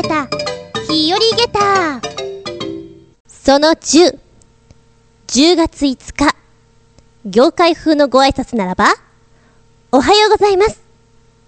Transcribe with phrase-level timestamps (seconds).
[0.00, 0.28] げた、
[0.88, 2.00] 日和げた。
[3.26, 4.16] その10、
[5.26, 6.36] 10月5日、
[7.24, 8.94] 業界風のご挨拶ならば、
[9.90, 10.80] おはようございます。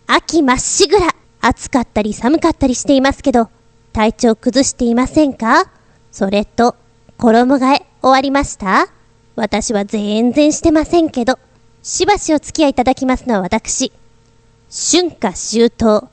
[0.09, 3.51] 秋まっしぐら、暑かったり寒かったりしていますけど、
[3.93, 5.71] 体調崩していませんか？
[6.11, 6.75] それと、
[7.19, 8.89] 衣替え終わりました？
[9.37, 11.39] 私は全然してませんけど、
[11.85, 13.93] しばしお付き合いいただきますのは私、
[14.69, 16.09] 春夏秋冬、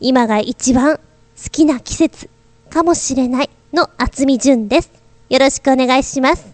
[0.00, 0.98] 今が一番。
[1.44, 2.30] 好きな季節
[2.70, 4.90] かもしれないの厚み純です。
[5.28, 6.46] よろしくお願いします。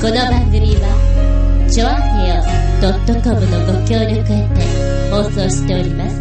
[0.00, 2.36] この番組は、ちょあへよ
[3.24, 4.46] .com のご協力へて
[5.10, 6.14] 放送しております。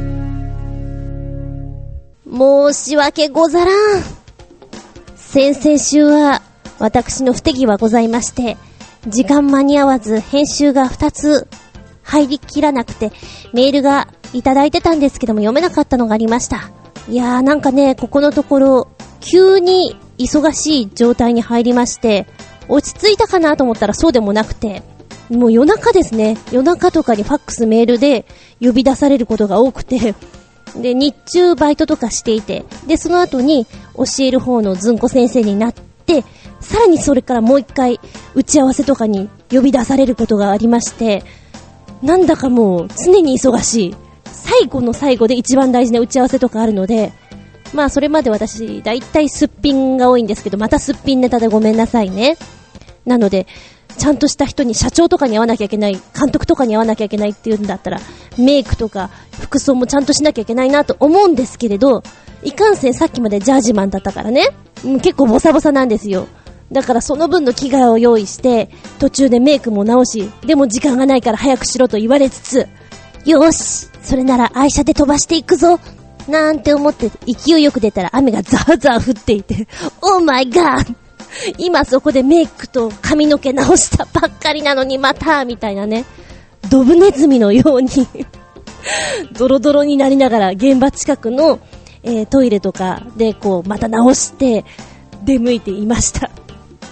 [2.73, 4.01] 申し訳ござらん。
[5.15, 6.41] 先々週は、
[6.79, 8.57] 私の不手際ございまして、
[9.07, 11.47] 時間間に合わず編集が2つ
[12.01, 13.11] 入りきらなくて、
[13.53, 16.80] メールがいただいてたんですけども読めなかったのがありました。
[17.09, 18.87] いやーなんかね、ここのところ、
[19.19, 22.27] 急に忙しい状態に入りまして、
[22.67, 24.83] 落ち着いたかなと思ったらそうでもなくて、
[25.29, 26.37] もう夜中ですね。
[26.51, 28.25] 夜中とかにファックスメールで
[28.61, 30.13] 呼び出されることが多くて、
[30.75, 33.65] で、日中バイトとかしていて、で、その後に
[33.95, 36.23] 教える方のずんこ先生になって、
[36.59, 37.99] さらにそれからもう一回
[38.35, 41.23] 打ち合わせとかに呼び出されることがありまして、
[42.01, 43.95] なんだかもう常に忙しい。
[44.31, 47.13] 最後の最後で一番大事な打ち合わせとかあるので、
[47.73, 52.37] まあそれまで私、だいたいすっぴんが多いんですけど、またすっぴんネタでごめんなさいね。
[53.05, 53.47] なので、
[53.97, 57.99] ちゃんとした人に社長とかに会わなきゃいけない、監督とかに会わなきゃいけないっていうんだったら、
[58.37, 59.09] メイクとか
[59.39, 62.03] 服装もちゃんとしなきゃいけないなと思うんですけれど、
[62.43, 64.49] いかんせんさっきまでジャージマンだったからね、
[64.83, 66.27] うん結構ボサボサなんですよ。
[66.71, 68.69] だからその分の着替えを用意して、
[68.99, 72.67] 途中でメイクも直し、でも時間がないから早くしろと言われつつ、
[73.25, 75.79] よし、それなら愛車で飛ばしていくぞ
[76.27, 79.67] なんて思って勢いよく出たら雨がザーザー降っていて、
[80.01, 80.95] オーマイガー
[81.57, 86.05] 今そこでメイクと髪の毛直したばっかりなのにまた、みたいなね。
[86.69, 87.89] ドブネズミのように
[89.33, 91.59] ドロドロになりながら現場近くの、
[92.03, 94.63] えートイレとかでこうまた直して
[95.23, 96.29] 出向いていました。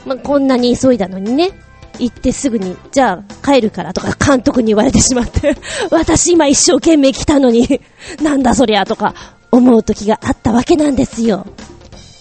[0.06, 1.52] まあ、こんなに急いだのにね。
[2.00, 5.56] 行ってすぐに、じゃあ帰るからとか監督に言われてしまって、
[5.92, 7.82] 私今一生懸命来たのに、
[8.22, 9.14] なんだそりゃとか
[9.52, 11.46] 思う時があったわけなんですよ。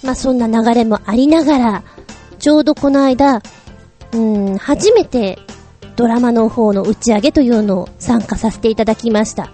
[0.03, 1.83] まあ、そんな流れもありながら、
[2.39, 3.43] ちょうどこの間、
[4.13, 5.39] うん、初めて
[5.97, 9.51] ドラマの方の打ち上げというのを参加させていただきました。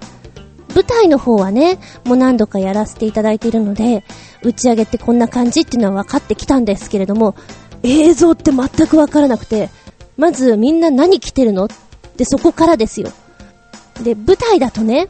[0.74, 4.04] 舞台の方はね、もう何度かやらせていただいているので、
[4.42, 7.34] 打ち上げってこんな感じっていうのは分かってきたんですけれども、
[7.82, 9.70] 映像って全く分からなくて、
[10.16, 11.64] まずみんな何着てるの？
[11.66, 11.68] っ
[12.16, 13.10] てそこからですよ。
[14.02, 15.08] で、舞台だとね、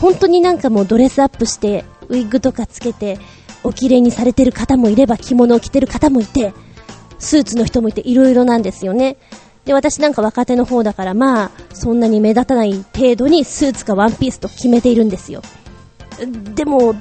[0.00, 3.18] 本当になんかもうドレスアップして、ウィッグとかつけて、
[3.64, 6.52] お綺麗にされてる方もいれば着物を着てる方もいて、
[7.18, 9.16] スーツの人もいていろいろなんですよね。
[9.64, 15.42] で、私なんか若手の方だからまあ、そんなに目立たない程度にスーツかワンピースと決めているんですよ。
[16.54, 16.94] でも、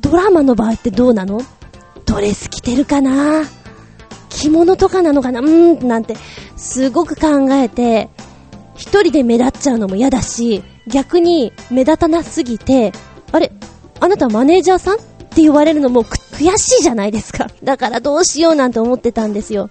[0.00, 1.40] ドラマの場合ってどうなの？
[2.06, 3.42] ドレス着てるかな？
[4.32, 5.40] 着物とかなのかな？
[5.40, 6.16] うーん、なんて、
[6.56, 8.08] すごく考えて、
[8.74, 12.92] 一人で目立っちゃうのも嫌だし、逆に目立たなすぎて、
[13.30, 13.52] あれ、
[14.00, 17.48] あなたマネージャーさんって言われるのも悔しいじゃないですか。
[17.62, 19.70] だからどうしようなんて思ってたんですよ。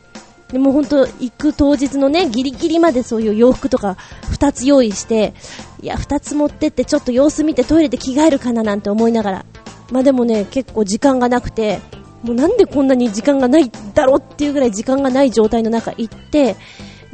[0.52, 3.98] でも本当行く当日のね、ギリギリまでそういう洋服とか
[4.30, 5.34] 二つ用意して、
[5.82, 9.46] いや、二つ持ってってちょっと様子見てトイレで着替えるかななんて思いながら。
[9.92, 11.80] まあでもね、結構時間がなくて、
[12.24, 16.56] もうなんでこんなに時間がないだろうっていうぐらい時間がない状態の中行って、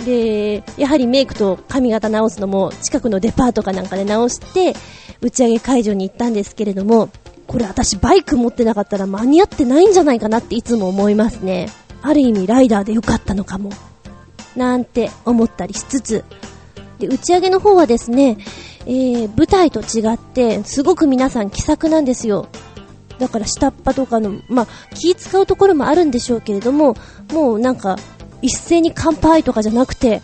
[0.06, 4.74] で、やはりメイクと髪型直すのも近くのデパートかなんかで直して、
[5.22, 7.10] 打ち上げ会場に行ったんですけれども、
[7.48, 11.70] これ私バイク持ってなかったら間に合ってないんじゃないかなっていつも思いますね。
[12.02, 13.72] ある意味ライダーでよかったのかも。
[14.56, 16.24] なんて思ったりしつつ、
[17.00, 18.38] で、打ち上げの方はですね、
[18.86, 22.48] えー、舞台と違って、すごく皆さん気さくなんですよ。
[23.20, 26.96] だから下っ端とかの、まあ、気使うところもあるんでしょうけれども、
[27.32, 27.98] もうなんか、
[28.42, 30.22] 一斉に乾杯とかじゃなくて、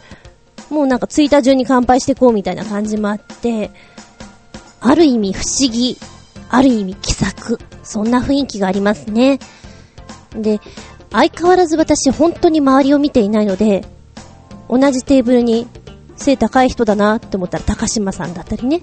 [0.70, 3.72] もうなんか着いた順に乾杯してこうみたいな感じもあって、
[4.80, 5.98] ある意味不思議、
[6.50, 9.40] ある意味気さく、そんな雰囲気がありますね。
[10.36, 10.60] で、
[11.12, 13.86] 相変わらず私本当に周りを見ていないので、
[14.70, 15.68] 同じテーブルに
[16.16, 18.82] 背高い人だなって思ったら高島さんだったりね。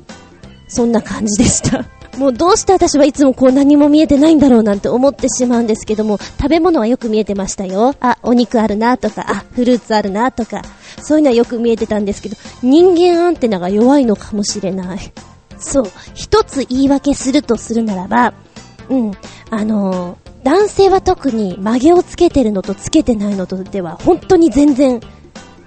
[0.69, 1.85] そんな感じでした。
[2.19, 7.95] もうどうして私はいつもこう何も見えてないんだろうなんて思ってしまうんですけども、食べ物はよく見えてましたよ。
[8.01, 10.63] あ、お肉あるなとか、あ、フルーツあるなとか、
[11.03, 15.13] そういうのはよく見えてたんですけど、人間アンテナが弱いのかもしれない。
[15.59, 15.85] そう、
[16.15, 18.35] 一つ言い訳するとするならば、
[18.89, 19.13] うん、
[19.51, 24.99] あのー、男性は特に曲げをつけてるのとつけてないのとでは本当に全然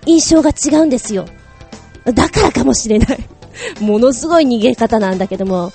[0.07, 1.25] 印象が違うんですよ。
[2.05, 3.29] だからかもしれない。
[3.79, 5.71] ものすごい逃げ方なんだけども、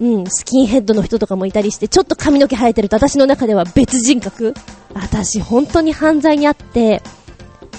[0.00, 4.54] うん、スキンヘッドの人とかもいたりして、ちょっと髪の毛生えてると私の中では別人格
[4.94, 7.02] 私本当に犯罪にあって、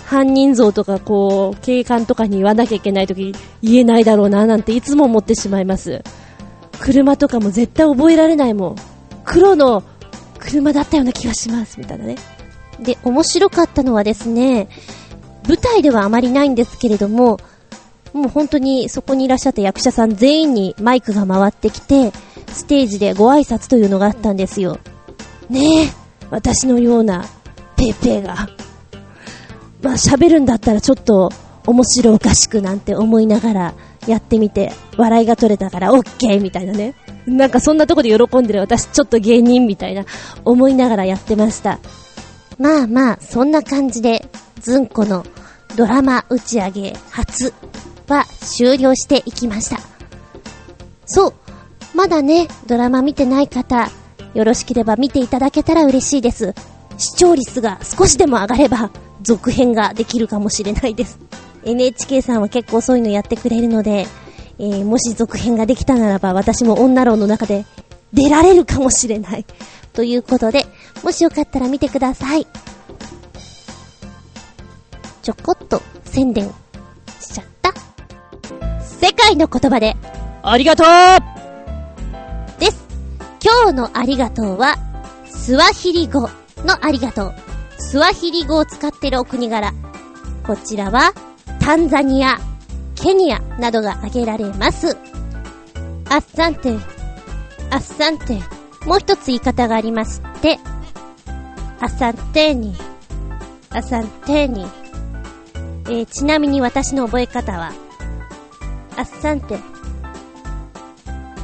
[0.05, 6.03] 犯人像とかこう、警官とかに言わなきゃいけないとき言えないだろうななんていつも思ってしまいます。
[6.79, 8.75] 車とかも絶対覚えられないもん。
[9.23, 9.83] 黒の
[10.39, 12.15] 車だったような気がします、みたいなね。
[12.79, 14.67] で、面白かったのはですね、
[15.47, 17.39] 舞台ではあまりないんですけれども、
[18.13, 22.11] もう本当にそこにいらっしゃった役者さん全員にマイクが回ってきて、
[22.53, 24.79] ステージでご挨拶というのがあったんですよ。
[25.49, 25.89] ねえ、
[26.29, 27.25] 私のような
[27.75, 28.49] ペーペーが。
[29.81, 31.31] まあ喋るんだったらちょっと
[31.65, 33.73] 面白おかしくなんて思いながら
[34.07, 36.95] やってみて、笑いが取れたからオッケーみたいなね。
[37.25, 40.03] なんかそんなとこで喜んでる私ちょっと芸人みたいな
[40.45, 41.79] 思いながらやってました。
[42.57, 44.29] まあまあ、そんな感じで、
[44.59, 45.25] ずんこの
[45.77, 47.53] ドラマ打ち上げ初
[48.09, 49.79] は終了していきました。
[51.05, 51.33] そう。
[51.95, 53.89] まだね、ドラマ見てない方、
[54.33, 56.53] よろしければ見ていただけたら嬉しいです。
[56.97, 58.91] 視聴率が少しでも上がれば、
[59.21, 61.19] 続編ができるかもしれないです。
[61.65, 64.07] NHK さんは結構そういうのやってくれるので、
[64.59, 67.65] えー、もし続編ができたならば、私も女郎の中で
[68.13, 69.45] 出られるかもしれない。
[69.93, 70.65] ということで、
[71.03, 72.47] もしよかったら見てください。
[75.21, 76.51] ちょこっと宣伝。
[79.01, 79.95] 世界の言葉で、
[80.43, 82.85] ありがとうです。
[83.41, 84.75] 今日のありがとうは、
[85.25, 86.29] スワヒリ語
[86.65, 87.33] のありがとう。
[87.77, 89.73] スワヒリ語を使ってるお国柄。
[90.45, 91.13] こちらは、
[91.61, 92.39] タンザニア、
[92.95, 94.97] ケニアなどが挙げられます。
[96.09, 96.73] アッサンテ、
[97.69, 98.41] アッサンテ、
[98.85, 100.59] もう一つ言い方がありまして、
[101.79, 102.75] アッサンテーニ、
[103.69, 104.65] アサンテーニ。
[105.85, 107.71] えー、ちなみに私の覚え方は、
[108.99, 109.55] アッサンテ、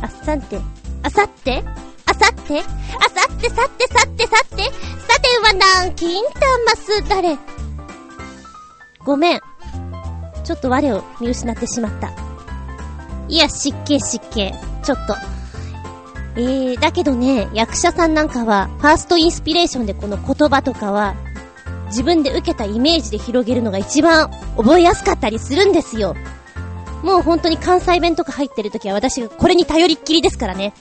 [0.02, 0.60] アッサンテ、
[1.04, 1.64] あさって、
[2.06, 7.38] あさって、あさってさってさってさって、さては南京たますだれ。
[9.06, 9.40] ごめん。
[10.44, 12.12] ちょっと我を見失ってしまった。
[13.30, 14.52] いや、湿気湿気。
[14.84, 15.16] ちょっと。
[16.36, 21.16] えー、だけどね、役者さんなんかは、ファーストインスピレーションでこの言葉とかは、
[21.86, 26.18] 自分で受けたイメージで広げるのが一番覚えやすかったりするんですよ。
[27.06, 30.74] もう本当に関西弁とか入ってる時は私がこれに頼りっきりですからね。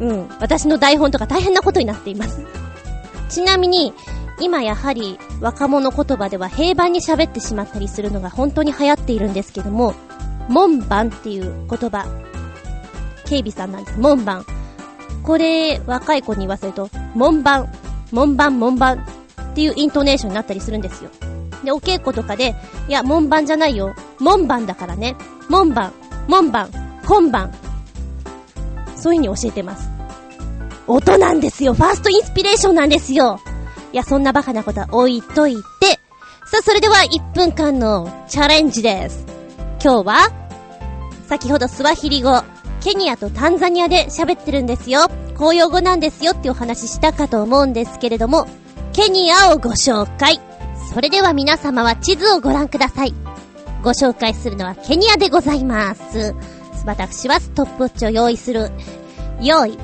[0.00, 0.28] うん。
[0.40, 2.44] 私の台本とか大変なことになっています。
[3.28, 3.94] ちなみに、
[4.40, 9.94] 今やはり若者言葉では平板に喋ってしまったりするのが本当に流行っているんですけども、
[10.48, 12.06] 門番っていう言葉、
[13.24, 13.98] 警備さんなんです。
[14.00, 14.44] 門番。
[15.22, 17.72] これ、若い子に言わせると、門番、
[18.10, 19.06] 門番、門番
[19.40, 21.10] っていうイントネーションになったりするんですよ。
[21.64, 22.54] で、お稽古とかで、
[22.88, 23.94] いや、門番じゃないよ。
[24.18, 25.16] 門番だからね。
[25.48, 25.92] 門番、
[26.28, 26.70] 門番、
[27.04, 27.52] 今番。
[28.96, 29.88] そういう風に教えてます。
[30.86, 31.74] 音なんですよ。
[31.74, 33.40] ファーストインスピレーションなんですよ。
[33.92, 35.60] いや、そんなバカなことは置いといて。
[36.50, 39.24] さあ、それでは1分間のチャレンジです。
[39.82, 40.30] 今日は、
[41.28, 42.42] 先ほどスワヒリ語、
[42.80, 45.08] ケニアとタンザニアで喋ってるんですよ。
[45.36, 48.46] 公用語なんですよってお話したかと思うんですけれども、
[48.92, 50.40] ケニアをご紹介。
[50.98, 53.14] それでは皆様は地図をご覧ください。
[53.84, 56.34] ご紹介するのはケニアでございます。
[56.84, 58.72] 私はストップウォッチを用意する。
[59.40, 59.78] 用意、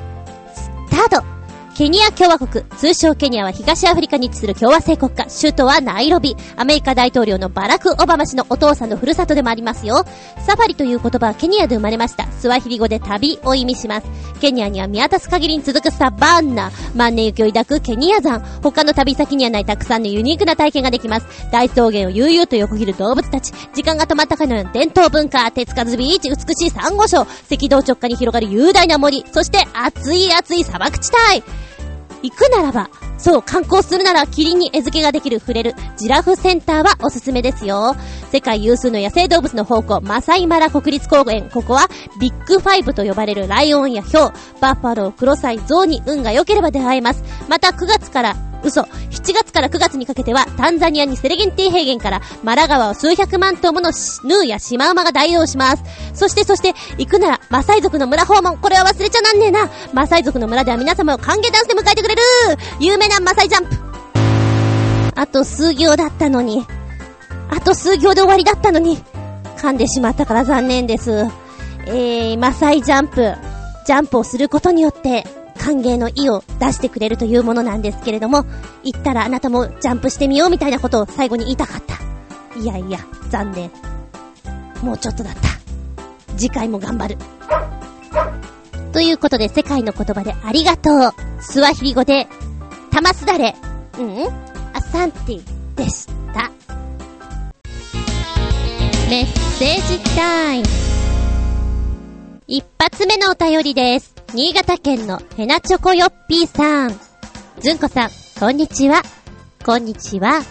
[0.53, 1.34] スタート
[1.75, 10.05] ケニア共和国、通称ケニアは東アフリカに位置する共和制国家、首都はナイロビ、アメリカ大統領のバラク・オバマ氏のお父さんのふるさとでもありますよ。
[10.47, 12.31] サファリという言葉はケニアで生まれました。
[12.31, 14.07] スワヒリ語で旅を意味します。
[14.39, 21.27] ケニアには見渡す限りに続くサバンナ、万年雪を抱くケニア山、他の旅先にはないたくさんのユニークな体験ができます。
[21.51, 31.64] 大草原を悠々と横切る動物たち、時間が止まったかのような伝統文化、手つかずビーチ、美しい珊瑚礁、赤道直下に広がる雄大な森、そして熱い熱い砂漠地帯。
[32.25, 37.95] 行くならば、そう、観光するならキリンに餌付けができる触れるジラフセンターはおすすめですよ。
[38.31, 41.49] 世界有数の野生動物の宝庫、マサイマラ国立公園。
[41.49, 41.87] ここは
[42.19, 47.23] ビッグファイブと呼ばれるライオンやヒョウ、バッファロー、クロサイ、ゾウに運が良ければ出会えます。
[47.47, 48.81] また9月から嘘。
[48.81, 53.91] 7月から9月にかけては、タンザニアにセレンゲティ平原から、マラ川を数百万頭もの
[54.23, 55.83] ヌーやシマウマが大移動します。
[56.13, 58.57] そしてそして、行くなら、マサイ族の村訪問。
[58.57, 59.69] これは忘れちゃなんねえな。
[59.93, 62.21] マサイ族の村では皆様を歓迎ダンスで迎えてくれる
[62.79, 63.75] 有名なマサイジャンプ。
[65.15, 66.65] あと数行だったのに。
[67.49, 68.97] あと数行で終わりだったのに。
[69.57, 71.25] 噛んでしまったから残念です。
[71.87, 73.33] えー、マサイジャンプ。
[73.85, 75.25] ジャンプをすることによって、
[75.57, 78.45] 歓迎の意を出してくれるというものなんですけれども、
[78.83, 81.95] 行ったらあなたもジャンプしてみようみたいなことを最後に言いたかった。
[82.59, 83.71] いやいや、残念。
[84.81, 85.41] もうちょっとだった。
[86.37, 87.17] 次回も頑張る。
[88.91, 91.13] ということで、世界の言葉でありがとう。
[91.41, 92.27] スワヒリ語で、
[92.95, 93.53] タマスダレ。
[93.99, 94.25] うん
[94.73, 96.49] アサンティでした。
[99.09, 100.65] メッセージタイム。
[102.47, 104.15] 一発目のお便りです。
[104.33, 106.97] 新潟県のヘナチョコヨッピーさん。
[107.59, 108.09] ずんこさん、
[108.39, 109.01] こんにちは。
[109.65, 110.41] こんにちは。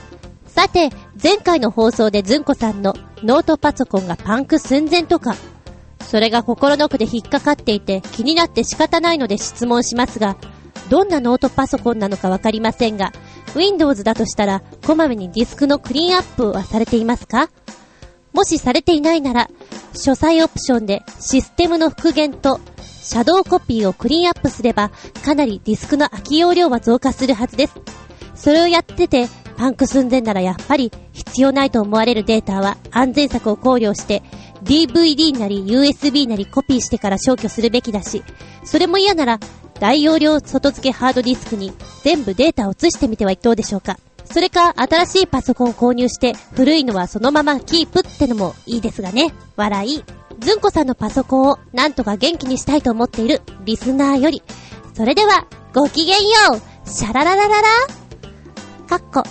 [0.47, 0.91] さて、
[1.23, 5.35] 前回の放送でずんこさんのノートパソコンがパンク寸前とか、
[6.07, 10.37] それが心の奥で引っかかっていて気になって仕方ないので質問しますが、
[10.91, 13.13] どんなノートパソコンなのかわかりませんが、
[13.55, 17.51] Windows だとしたら、こまめにディスクのクリーンアップはされていますか？
[18.33, 19.49] もしされていないなら、
[19.95, 24.91] 書斎オプションでシステムの復元とシャドウコピーをクリーンアップすれば、
[25.25, 27.75] かなりディスクの空き容量は増加するはずです。
[28.35, 34.25] それをやってて、パンク寸前ならやっぱり必要ないと思われるデータは安全策を考慮して
[34.65, 38.23] DVD なり USB なりコピーしてから消去するべきだし、
[38.65, 39.39] それも嫌なら
[39.79, 43.99] 大容量外付けハードディスクに全部データを移してみてはどうでしょうか。
[44.25, 49.35] それか新しいパソコンを購入して古いのはそのままキープってのもいいですがね。
[49.57, 50.03] 笑い。
[50.41, 54.43] ずんこさんのパソコンをなんとか元気にしたいと思っているリスナーより。
[54.95, 57.69] それでは、ごきげんようシャラララララ
[58.89, 59.23] かっこ。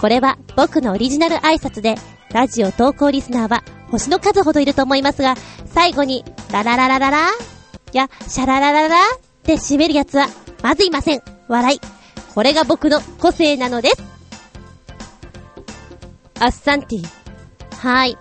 [0.00, 1.96] これは僕のオリジナル挨拶で、
[2.32, 5.34] ラジオ投稿リスナーは星の数ほどいると思いますが、
[5.66, 7.18] 最後に、ララララララ
[7.92, 10.28] や、シャララララって締めるやつは、
[10.62, 11.22] まずいません。
[11.48, 11.80] 笑い。
[12.34, 14.02] これが僕の個性なのです。
[16.40, 17.06] アッサンティ。
[17.76, 18.18] はい。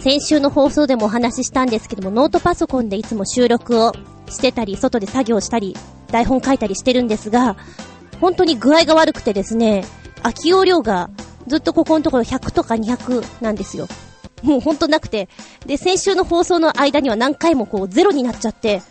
[0.00, 3.92] 先週の放送でもお話ししたんですけども、ノートパソコンでいつも収録を
[4.28, 5.76] してたり、外で作業したり、
[6.12, 7.56] 台本書いたりしてるんですが、
[8.20, 9.84] 本当に具合が悪くてですね、
[10.22, 11.10] 空き容量が
[11.46, 13.88] ずっとここのところ100とか200なんですよ。
[14.42, 15.28] もうほんとなくて。
[15.66, 18.82] で、先週の放送の間には何回もこうゼロになっちゃって、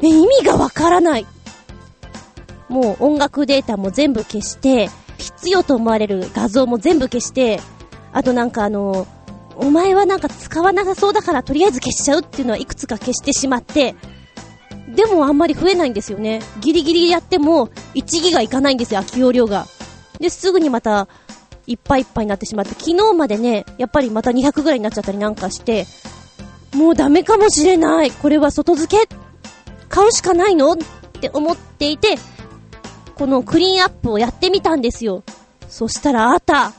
[0.00, 1.26] え、意味がわからない。
[2.68, 7.60] もう音楽データも全部消して、必要と思われる画像も全部消して、
[8.12, 9.06] あとなんかあの、
[9.56, 13.94] お前はなんか使わなさそうだからとりあえず消しちゃうっていうのはいくつか消してしまって、
[14.88, 16.42] でもあんまり増えないんですよね。
[16.60, 19.66] ギリギリやっても1ギガいかないんですよ、空き容量が。
[20.18, 21.08] で、すぐにまた
[21.72, 25.86] いっぱいいっぱいになってしまって、昨日までね、やっぱりまた200ぐらいになっちゃったりなんかして、
[26.74, 28.10] もうダメかもしれない。
[28.10, 29.08] これは外付け
[29.88, 30.72] 買うしかないの？
[30.72, 30.76] っ
[31.20, 32.16] て思っていて、
[33.14, 35.22] このクリーンアップをやってみたんですよ。
[35.68, 36.66] そしたらあった。
[36.66, 36.72] あ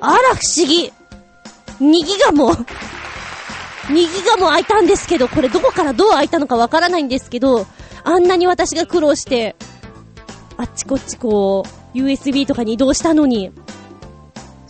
[0.00, 0.92] ら不思議
[1.80, 7.66] !2 ギガも2ギガも開いたんですけど、これどこからどう開いたのかわからないんですけど、
[8.02, 9.56] あんなに私が苦労して、
[10.56, 11.64] あっちこっちこ
[11.94, 13.50] う、USB とかに移動したのに、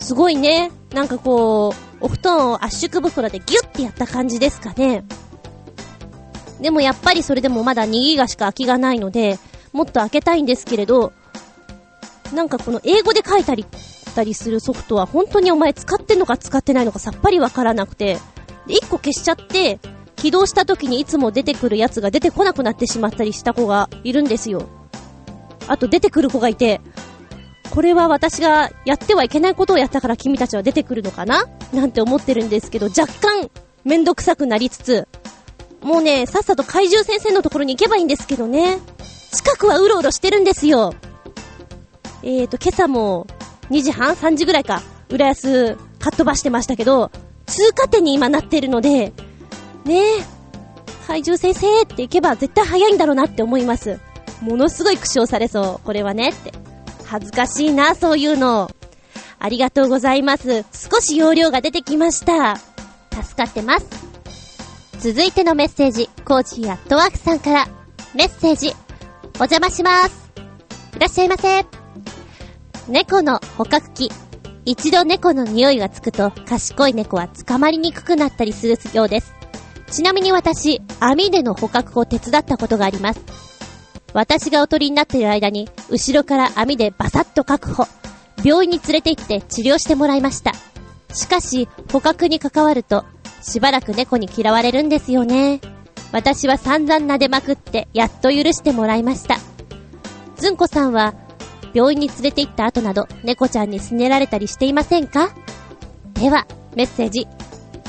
[0.01, 0.71] すごいね。
[0.93, 5.05] なんかこう、お布団を圧縮袋でギュッてやった感じですかね。
[6.59, 9.39] でもやっぱりそれでもまだ2ギガしか空きがないので、
[9.71, 11.13] もっと開けたいんですけれど、
[12.33, 13.65] なんかこの英語で書いたり、
[14.15, 18.17] たりするソフトは本当にお前使ってんのか使ってないのかさっぱりわからなくて、
[18.67, 19.79] で、1個消しちゃって、
[20.15, 24.67] 起動した時にいつも出てくるやつが出てこなくなってしまったりした子がいるんですよ。
[25.67, 26.81] あと出てくる子がいて、
[27.71, 31.45] これは私がやってはいけないことをやったから君たちは出てくるのかな？
[31.73, 33.49] なんて思ってるんですけど、若干、
[33.85, 35.07] めんどくさくなりつつ、
[35.81, 38.77] もうね、さっさと怪獣先生のところに行けばいいんですけどね。
[39.31, 40.93] 近くはうろうろしてるんですよ。
[42.23, 43.25] えーと、今朝も、
[43.69, 47.09] 2時半 ?3 時ぐらいか、浦安、かっ飛ばしてましたけど、
[47.45, 49.13] 通過点に今なってるので、
[49.85, 50.25] ねえ、
[51.07, 53.99] 怪獣先生って行けば絶対早いんだろうなって思います。
[54.41, 56.51] ものすごい苦笑されそう、これはねって。
[57.11, 58.71] 恥ずかしいな、そういうの。
[59.37, 60.63] ありがとうございます。
[60.71, 62.55] 少し容量が出てきました。
[62.55, 63.85] 助かってます。
[64.99, 67.67] 続いてのメッセージ、コーチアットワークさんから、
[68.15, 68.73] メッセージ、
[69.35, 70.31] お邪魔します。
[70.95, 71.65] いらっしゃいませ。
[72.87, 74.09] 猫の捕獲器。
[74.63, 79.33] 一度猫の匂いがつくと、賢い猫は捕まりにくくなったりするようです。
[79.91, 83.50] ちなみに私、網での捕獲を手伝ったことがあります。
[84.13, 87.87] 私がおとりになっている間に、後ろから網でバサッと確保。
[88.43, 90.51] 病院に連れて行って治療してもらいました。
[91.13, 93.05] しかし、捕獲に関わると、
[93.41, 95.61] しばらく猫に嫌われるんですよね。
[96.11, 99.37] 私は散々撫でまくって、やっと許してもらいました。
[100.35, 101.13] ずんこさんは、
[101.73, 105.29] 病院に連れて行った後など、猫ちゃんにすねられたりしていませんか？
[106.15, 107.27] では、メッセージ。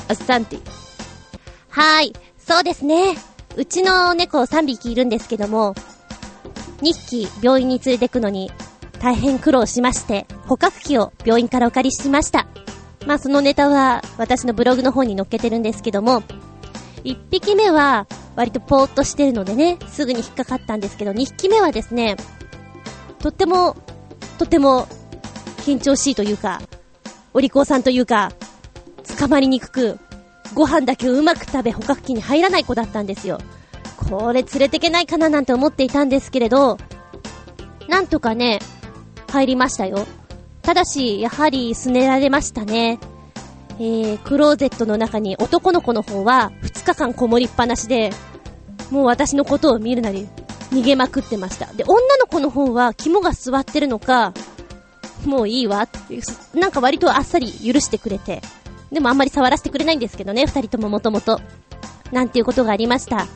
[0.07, 0.61] アッサンティ。
[1.69, 3.15] はーい、そうですね。
[3.55, 5.75] うちの猫3匹いるんですけども、
[6.83, 8.51] 2匹病院に連れてくのに
[8.99, 12.45] 大変苦労しまして、捕獲器を病院からお借りしました。
[13.07, 16.21] まあそのネタは私のブログの方に載っけてるんですけども、
[17.03, 22.17] 1匹目は割とぽーっとしてるのでね、すぐに引っかかったんですけど、2匹目はですね、
[23.19, 23.75] とっても、
[24.37, 24.87] とても
[25.59, 26.61] 緊張しいというか、
[27.33, 28.31] お利口さんというか、
[29.19, 29.99] 捕まりにくく、
[30.53, 33.37] ご飯だけをうまく食べ捕獲器に入らない子だったんですよ。
[33.97, 36.77] これ連れてけないかななんて思っていたんですけれど、
[37.87, 38.59] なんとかね、
[39.29, 40.05] 入りましたよ。
[40.61, 42.99] ただし、やはりすねられましたね。
[43.79, 48.11] えー、クローゼットの中に男の子の方は2日間こもりっぱなしで、
[48.91, 50.27] もう私のことを見るなり
[50.69, 51.73] 逃げまくってました。
[51.73, 54.33] で、女の子の方は肝が座ってるのか、
[55.25, 58.41] もういいわっていう、なんか割とあっさり許してくれて、
[58.91, 61.39] でもあんまり触らせてくれないんですけどね、二人とももともと。
[62.11, 63.27] なんていうことがありました。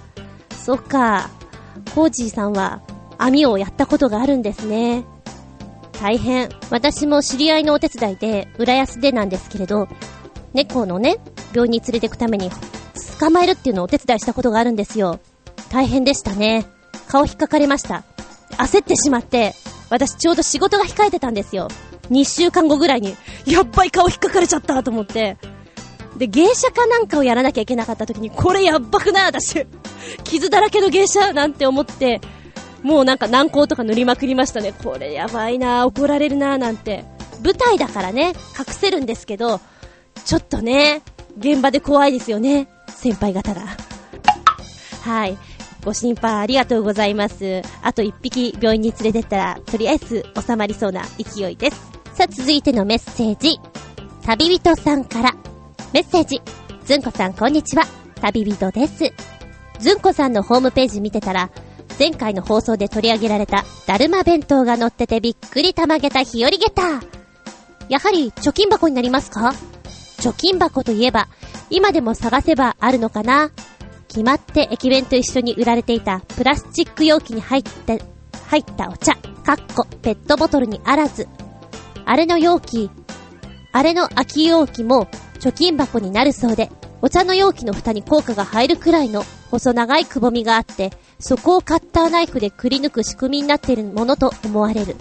[0.67, 1.29] そっか、
[1.95, 2.81] コージーさんは
[3.17, 5.05] 網をやったことがあるんですね。
[6.01, 6.49] 大変。
[6.69, 9.87] 私も知り合いのお手伝いで、浦安でなんですけれど、
[10.53, 11.19] 猫のね、
[11.53, 12.51] 病院に連れてくために、
[13.17, 15.21] 捕まえるっていうのをお手伝いしたことがあるんですよ。
[15.69, 16.65] 大変でしたね。
[17.07, 18.03] 顔引っかかれました。
[18.57, 19.53] 焦ってしまって、
[19.89, 21.69] 私ちょうど仕事が控えてたんですよ。
[22.09, 25.37] 2週間後ぐらいに、やっばい顔引っかかれちゃったと思って。
[26.17, 29.65] で、芸者かなんかをやらなきゃいけなかった時に、これやっばくない私。
[30.23, 32.21] 傷だらけの芸者なんて思って、
[32.81, 34.73] もうなんか軟膏とか塗りまくりましたね。
[34.83, 37.05] これやばいな怒られるななんて。
[37.43, 39.59] 舞台だからね、隠せるんですけど、
[40.25, 41.01] ちょっとね、
[41.37, 42.67] 現場で怖いですよね。
[42.89, 43.61] 先輩方が。
[45.03, 45.37] はい。
[45.85, 47.61] ご心配ありがとうございます。
[47.81, 51.77] あと一匹病院に連れてったら、とりあえず収まりそうな勢いです。
[52.13, 53.59] さあ、続いてのメッセージ。
[54.23, 55.46] 旅人さんから。
[55.93, 56.41] メッセージ。
[56.83, 57.85] ずんこさん、こんにちは。
[58.21, 59.13] 旅人です。
[59.79, 61.49] ずんこさんのホームページ見てたら、
[61.97, 67.01] 前回の放送で取り上げられた、だるま弁当が載っててびっくりたまげた日和げた。
[67.87, 69.53] やはり、貯金箱になりますか？
[70.19, 71.29] 貯金箱といえば、
[71.69, 73.51] 今でも探せばあるのかな？
[74.09, 78.01] 決まって駅弁と一緒に売られていたプラスチック容器に入って、
[78.47, 81.29] 入ったお茶、かっこペットボトルにあらず、
[82.03, 82.91] あれの容器、
[83.71, 85.07] あれの空き容器も
[85.37, 86.69] 貯金箱になるそうで、
[87.01, 94.95] お茶の容器の蓋に効果が入るくらいの細長いくぼみがあって、そこをカッターナイフでくり抜く仕組みになっているものと思われる。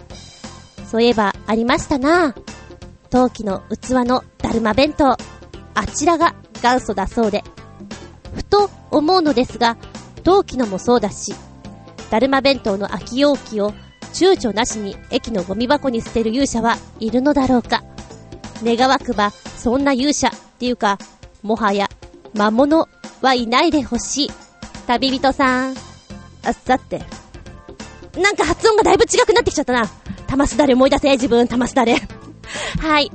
[0.90, 2.34] そういえば、ありましたな
[3.10, 5.16] 陶器の器のだるま弁当。
[5.74, 7.42] あちらが元祖だそうで。
[8.34, 9.76] ふと思うのですが、
[10.22, 11.34] 陶器のもそうだし、
[12.10, 13.72] だるま弁当の空き容器を
[14.12, 17.82] 躊躇なしに駅のゴミ箱に捨てる勇者はいるのだろうか。
[18.62, 20.98] 願わくば、そんな勇者っていうか、
[21.42, 21.88] もはや、
[22.34, 22.88] 魔物
[23.22, 24.30] はいないでほしい。
[24.86, 25.74] 旅人さん。
[26.44, 27.02] あ、さて。
[28.16, 29.88] なんか発音がだいぶ違くなってきちゃったな。
[30.26, 31.96] 玉すだれ思い出せ、自分、玉すだれ。
[32.80, 33.10] はい。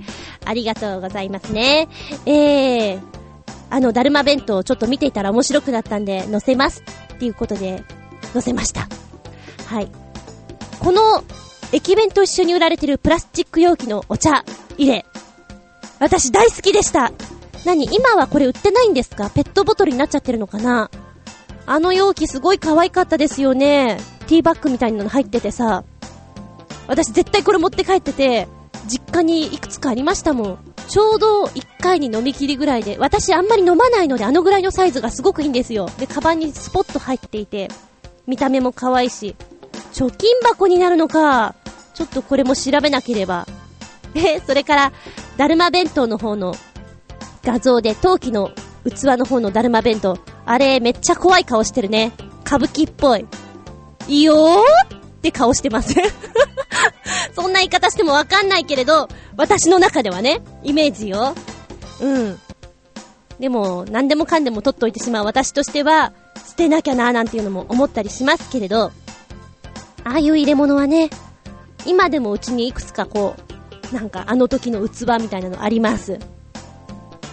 [0.45, 1.87] ありがとうございますね。
[2.25, 2.99] えー、
[3.69, 7.83] あの、だるま弁当をちょっと見ていたら面白くなったんで、載せますっていうことで、
[8.33, 8.87] 載せました。
[9.67, 9.91] はい。
[10.79, 11.23] この、
[11.71, 14.43] 駅弁と一緒に売られてるプラスチック容器のお茶
[14.77, 15.05] 入れ。
[16.01, 17.11] 私大好きでした。
[17.63, 19.29] 何今はこれ売ってないんですか？
[19.29, 20.89] ペットボトルになっちゃってるのかな？
[21.67, 23.99] あの容器すごい可愛かったですよね。
[24.27, 25.83] ティーバッグみたいなの入っててさ。
[26.87, 28.47] 私絶対これ持って帰ってて、
[28.87, 30.73] 実家にいくつかありましたもん。
[30.87, 35.87] ちょうど1回に飲み切りぐらいで、私あんまり飲まないのであのぐらいのサイズがすごくいいんですよ。
[35.99, 37.69] で、カバンにスポッと入っていて、
[38.25, 39.35] 見た目も可愛いし、
[39.93, 41.53] 貯金箱になるのか。
[41.93, 43.45] ちょっとこれも調べなければ。
[44.15, 44.91] え、それから、
[45.41, 46.53] だるま弁当の方の
[47.43, 48.51] 画像で、陶器の
[48.85, 50.19] 器の方のだるま弁当。
[50.45, 52.11] あれ、めっちゃ怖い顔してるね。
[52.45, 53.25] 歌舞伎っぽい。
[54.07, 55.95] いいよーって顔してます
[57.35, 61.33] そんな言い方してもわかんないけれど、私の中ではね、イメージよ。
[62.01, 62.39] うん。
[63.39, 66.13] でも、何でもかんでも取っといてしまう私としては、
[66.47, 68.91] 捨てなきゃなーなんていうのも思ったりしますけれど、あ
[70.03, 71.09] あいう入れ物はね、
[71.87, 73.50] 今でもうちにいくつかこう、
[73.91, 76.19] なんかあの時の器みたいなのあります。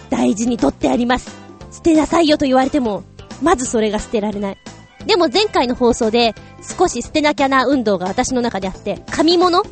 [0.09, 1.35] 大事に取ってあります。
[1.71, 3.03] 捨てなさいよと言われても、
[3.41, 4.57] まずそれが捨てられない。
[5.05, 6.35] でも前回の放送で
[6.77, 9.63] 少し捨てなきゃな運動が私の中であって、紙物？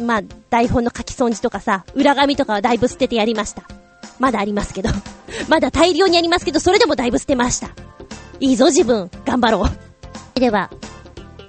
[0.00, 3.64] まあ、台本の書き損じとかさ、裏紙とかはだいぶ捨ててやりました。
[4.18, 4.88] まだありますけど。
[5.48, 7.68] まだ大量にありますけど、それでもだいぶ捨てました。
[8.40, 9.66] いいぞ自分、頑張ろ
[10.36, 10.40] う。
[10.40, 10.70] では、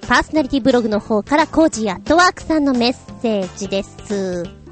[0.06, 4.63] パーソナリティブログの方からコージアトワークさんのメッセージです。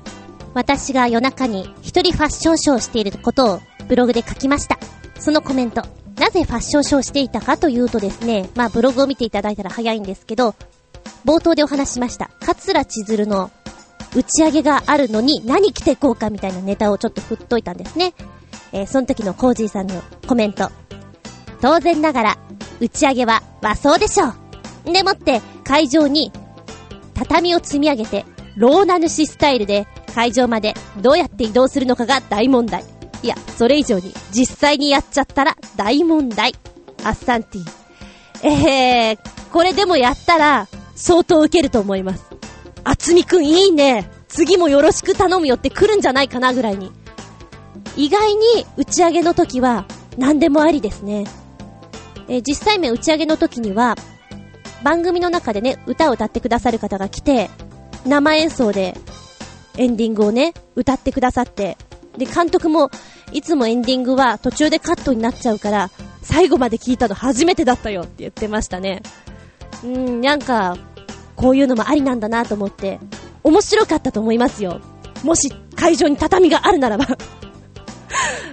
[0.54, 4.78] 私が夜中に一人ファッションショーしていることをブログで書きました。
[5.18, 5.82] そのコメント。
[6.18, 10.54] なぜファッションショーしていたかというとですね、まあブログを見ていただいたら早いんですけど、
[11.24, 13.50] 冒頭でお話しました、桂千鶴の
[14.14, 18.12] 打ち上げがあるのに何着てこうかみたいなネタをちょっと振っといたんですね。
[18.72, 20.70] えー、その時のコージーさんのコメント。
[21.60, 22.38] 当然ながら、
[22.80, 24.92] 打ち上げは和装でしょう。
[24.92, 26.32] でもって、会場に、
[27.14, 32.84] 畳を積み上げて、ローナ主スタイルで会場までどうやって移動するのかが大問題。
[33.22, 36.54] いや、それ以上に実際にやっちゃったら大問題。
[37.04, 38.48] アッサンティ。
[38.48, 39.18] えー、
[39.50, 42.24] これでもやったら相当受けると思います。
[42.84, 44.10] あつみくんいいね。
[44.28, 46.90] 次もよろしく頼むよって来るんじゃないかなぐらいに。
[47.96, 49.84] 意外に打ち上げの時は
[50.16, 51.24] 何でもありですね。
[52.28, 53.96] えー、実際面打ち上げの時には、
[54.82, 57.50] 番組の中でね、歌を歌ってくださる方が来て、
[58.06, 58.96] 生演奏で
[59.76, 61.76] エンディングをね、歌ってくださって、
[62.16, 62.90] で、監督も、
[63.32, 65.90] いつもエンディングは途中でカットになっちゃうから、
[66.22, 69.02] 最後まで聞いたの初めてだったよって言ってましたね。
[69.82, 70.76] うん、なんか、
[71.36, 73.00] こういうのもありなんだなと思って、
[73.42, 74.80] 面白かったと思いますよ。
[75.24, 77.06] もし会場に畳があるならば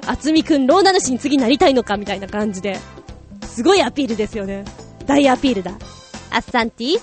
[0.05, 2.79] あつみくん、ローナ主に次なりたいのかみたいな感じで。
[3.43, 4.63] すごいアピールですよね。
[5.05, 5.71] 大アピールだ。
[6.31, 7.01] アッサンティ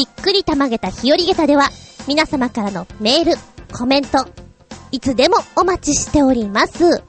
[0.00, 1.68] びっくりたまげた日和げたでは、
[2.08, 3.32] 皆様からのメール、
[3.70, 4.26] コメント、
[4.92, 7.02] いつでもお待ちしております。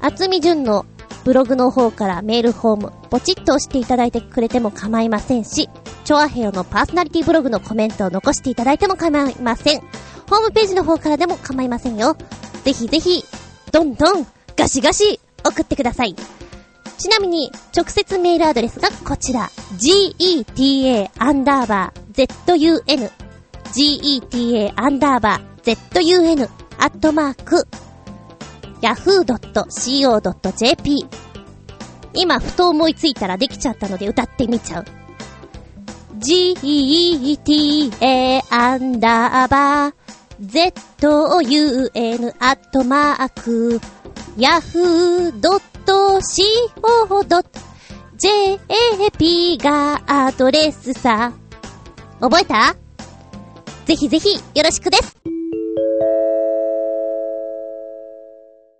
[0.00, 0.86] あつみじゅんの
[1.24, 5.68] ブログの方からメールフォーム、ポチッと押していただいてくれても構いませんし、
[6.04, 9.80] チョアヘヨのパーソナリティブログのコメントを残していただいても構いません。
[10.30, 12.16] ホームページの方からでも構いませんよ。
[12.64, 13.26] ぜひぜひ、
[13.72, 16.16] どんどん、ガシガシ、送ってください。
[17.02, 19.50] ちなみに、直接メールアドレスがこちら。
[19.76, 23.10] geta アンダーバー zun
[23.72, 27.66] geta アンダーバー zun アットマーク
[28.82, 31.06] yahoo.co.jp
[32.14, 34.84] 今、ふと思いついたらできちゃったので歌ってみちゃう。
[36.20, 37.90] geta
[38.48, 39.94] アンダーバー
[41.10, 43.80] zun アットマーク
[44.36, 45.71] yahoo.co.jp
[49.58, 51.32] がアドレスさ。
[52.20, 52.76] 覚えた？
[53.86, 55.16] ぜひぜひよろしくです。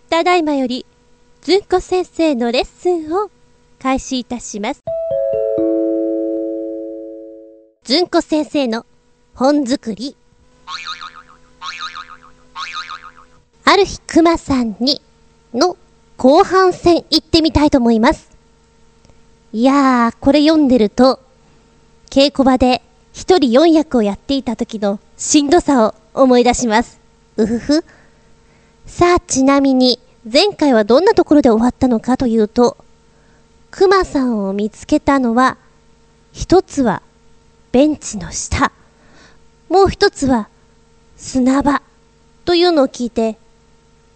[0.08, 0.86] ただいまより、
[1.40, 3.30] ずんこ先生のレッスンを
[3.80, 4.80] 開始いたします。
[7.84, 8.86] ずんこ先生の
[9.34, 10.16] 本作り。
[13.64, 15.00] ある日、くまさんに、
[15.54, 15.76] の
[16.16, 18.30] 後半戦行ってみたいと思います。
[19.52, 21.20] いやー、これ読んでると、
[22.10, 27.00] 稽古場で一人四役をやっていた時のしんどさを思い出します。
[27.36, 27.84] うふふ。
[28.86, 29.98] さあ、ちなみに、
[30.30, 32.76] 前回はどんなところで終わったのかというと、
[33.70, 35.56] くまさんを見つけたのは、
[36.32, 37.02] 一つは
[37.72, 38.72] ベンチの下、
[39.68, 40.48] もう一つは
[41.16, 41.82] 砂場
[42.44, 43.38] というのを聞いて、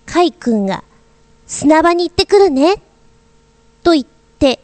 [0.04, 0.84] カイ君が
[1.46, 2.82] 砂場に行ってくるね。
[3.84, 4.60] と言って、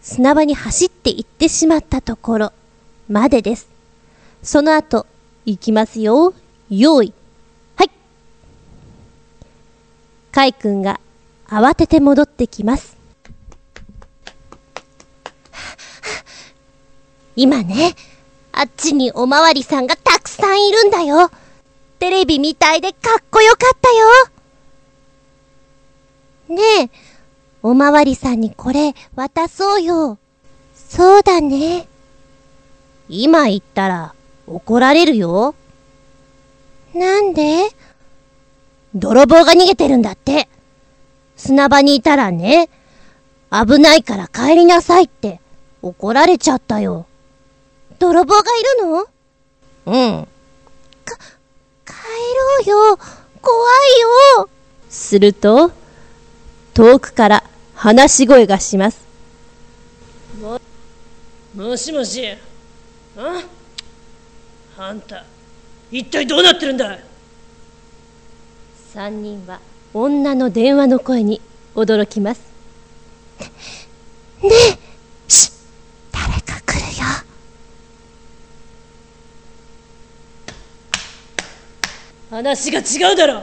[0.00, 2.52] 砂場に走って行ってしまったところ、
[3.08, 3.68] までです。
[4.42, 5.06] その後、
[5.44, 6.34] 行きますよ。
[6.68, 7.12] 用意。
[7.76, 7.90] はい。
[10.32, 10.98] カイ君が
[11.46, 12.96] 慌てて戻ってきます。
[17.36, 17.94] 今ね、
[18.50, 21.30] あっちにおまわりさんがたくさんいるんだよ。
[22.00, 24.35] テレビみたいでかっこよかったよ。
[26.48, 26.90] ねえ、
[27.62, 30.18] おまわりさんにこれ渡そうよ。
[30.74, 31.88] そうだね。
[33.08, 34.14] 今言ったら
[34.46, 35.54] 怒られるよ。
[36.94, 37.68] なんで？
[38.94, 40.48] 泥棒が逃げてるんだって。
[41.36, 42.70] 砂場にいたらね、
[43.50, 45.40] 危ないから帰りなさいって
[45.82, 47.06] 怒られちゃったよ。
[47.98, 49.06] 泥棒がいるの？
[49.86, 50.28] うん。
[51.04, 51.16] か、
[51.84, 51.92] 帰
[52.66, 52.98] ろうよ。
[53.42, 53.56] 怖
[54.38, 54.48] いよ。
[54.88, 55.70] すると、
[56.76, 57.42] 遠くから
[57.74, 59.06] 話し声がします。
[60.38, 60.60] も、
[61.54, 62.22] もしもし、
[63.16, 63.42] あ？
[64.76, 65.24] あんた、
[65.90, 66.98] 一体どうなってるんだ？
[68.92, 69.58] 三人は
[69.94, 71.40] 女の電話の声に
[71.74, 72.42] 驚きます。
[74.42, 74.78] ねえ、
[75.32, 75.50] し、
[76.12, 77.06] 誰か来るよ。
[82.28, 83.42] 話が違うだろ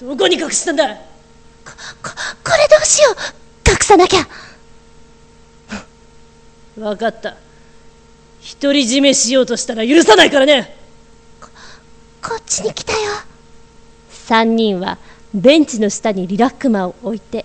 [0.00, 1.13] どこに隠したんだ？
[2.02, 3.70] こ、こ、これどうしよう。
[3.70, 4.26] 隠さなきゃ。
[6.76, 7.36] 分かった。
[8.60, 10.76] 独り占めしようとしたら許さないからね。
[11.40, 11.48] こ、
[12.22, 12.98] こっちに来たよ。
[14.10, 14.98] 三人は
[15.34, 17.44] ベンチの下にリラックマを置いて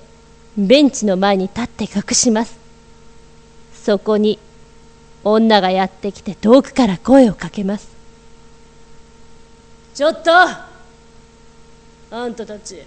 [0.58, 2.58] ベンチの前に立って隠します。
[3.74, 4.40] そこに
[5.24, 7.90] 女がやってきて遠くから声をかけます。
[9.94, 10.32] ちょっと。
[10.32, 12.82] あんたたち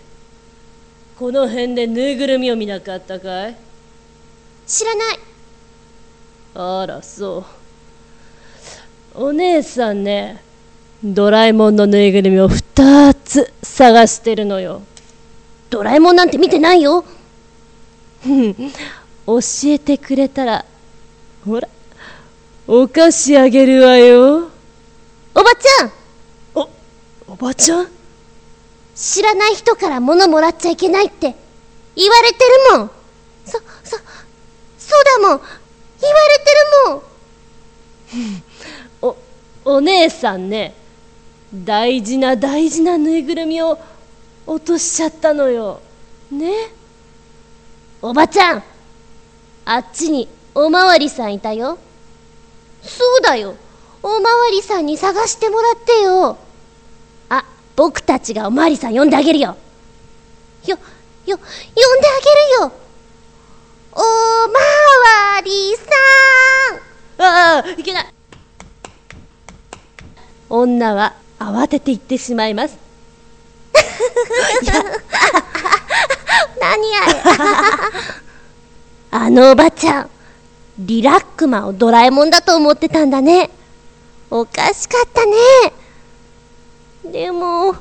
[1.18, 3.56] この辺でぬいぐるみを見なかったかい？
[4.66, 5.18] 知らない。
[6.54, 7.44] あらそ
[9.14, 9.24] う。
[9.26, 10.42] お姉さんね
[11.04, 14.82] ドラえもんのぬいぐるみを2つ探してるのよ。
[15.70, 17.04] ドラえもんなんて見てないよ。
[19.26, 20.64] 教えてくれたら
[21.44, 21.68] ほら
[22.66, 24.48] お菓子あげるわよ。
[25.34, 25.92] おばちゃん。
[26.54, 26.68] お
[27.28, 27.88] おばちゃん？
[28.94, 31.34] 知らない人から物もらっちゃいけないって
[31.96, 32.38] 言われて
[32.72, 32.90] るもん。
[33.44, 33.96] そ、そ、
[34.78, 35.40] そうだもん。
[36.00, 37.02] 言われてるもん。
[39.64, 40.74] お、お姉さんね
[41.54, 43.78] 大事な大事なぬいぐるみを
[44.46, 45.80] 落としちゃったのよ。
[46.30, 46.52] ね？
[48.00, 48.62] おばちゃん
[49.64, 51.78] あっちにおまわりさんいたよ。
[52.82, 53.54] そうだよ。
[54.02, 56.30] おまわりさんに探してもらってよ。
[56.30, 56.36] あ
[57.76, 59.56] 僕たちがおまわりさん呼んであげるよ。
[60.66, 60.78] よ
[61.26, 62.72] よ呼んであげるよ。
[63.92, 64.58] おま
[65.34, 65.82] わりさ
[67.18, 67.24] ん。
[67.24, 68.06] ああいけない。
[70.48, 72.78] 女は慌てて行ってしまいます。
[76.60, 77.20] 何あれ。
[79.10, 80.10] あのおばちゃん
[80.78, 83.50] リラックマをドラえもんだと思ってたんだね。
[84.30, 85.32] おかしかったね
[87.04, 87.74] でも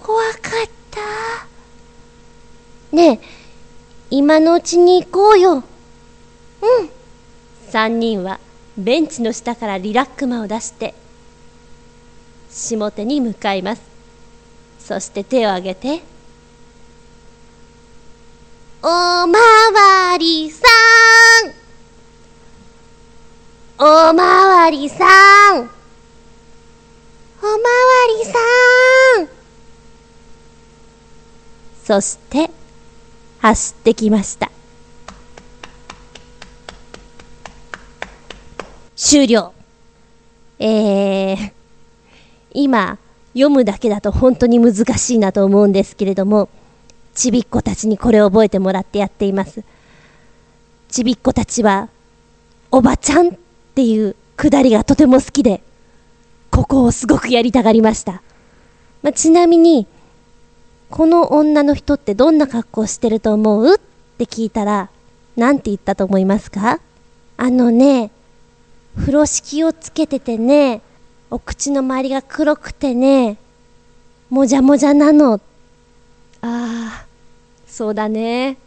[0.00, 1.00] 怖かった。
[2.96, 3.20] ねえ
[4.10, 5.52] 今のうちに行こうよ。
[5.54, 5.62] うん。
[7.70, 8.40] 3人は
[8.76, 10.94] ベンチの下からリラックマを出して
[12.50, 13.82] 下手に向かいます。
[14.80, 16.00] そして手を挙げて
[18.82, 20.66] おまわりさ
[21.46, 21.52] ん。
[23.78, 25.04] おまわりさ
[25.52, 25.60] ん。
[25.64, 25.79] お
[27.62, 28.32] まわりさ
[29.24, 29.28] ん。
[31.84, 32.50] そして
[33.40, 34.50] 走ってきました。
[38.96, 39.52] 終了。
[40.58, 41.52] えー、
[42.52, 42.98] 今
[43.32, 46.50] 読むだけだと本当に難しいなと思うんですけれども
[47.14, 49.64] ちびっ子たちにこれを覚えてもらってやっています。
[50.88, 51.88] ちびっ子たちは
[52.70, 53.32] おばちゃんっ
[53.74, 55.62] ていうくだりがとても好きで
[56.60, 58.20] ここをすごくやりたがりました、
[59.02, 59.86] まあ、ちなみに
[60.90, 63.76] この女の人ってどんな格好してると思う？
[63.76, 63.78] っ
[64.18, 64.90] て聞いたら
[65.36, 66.78] 何て言ったと思いますか？
[67.38, 68.10] あのね
[68.94, 70.82] 風呂敷をつけててね
[71.30, 73.38] お口の周りが黒くてね、
[74.28, 75.34] もじゃもじゃなの。
[75.34, 75.40] あ
[76.42, 77.06] あ、
[77.66, 78.58] そうだね。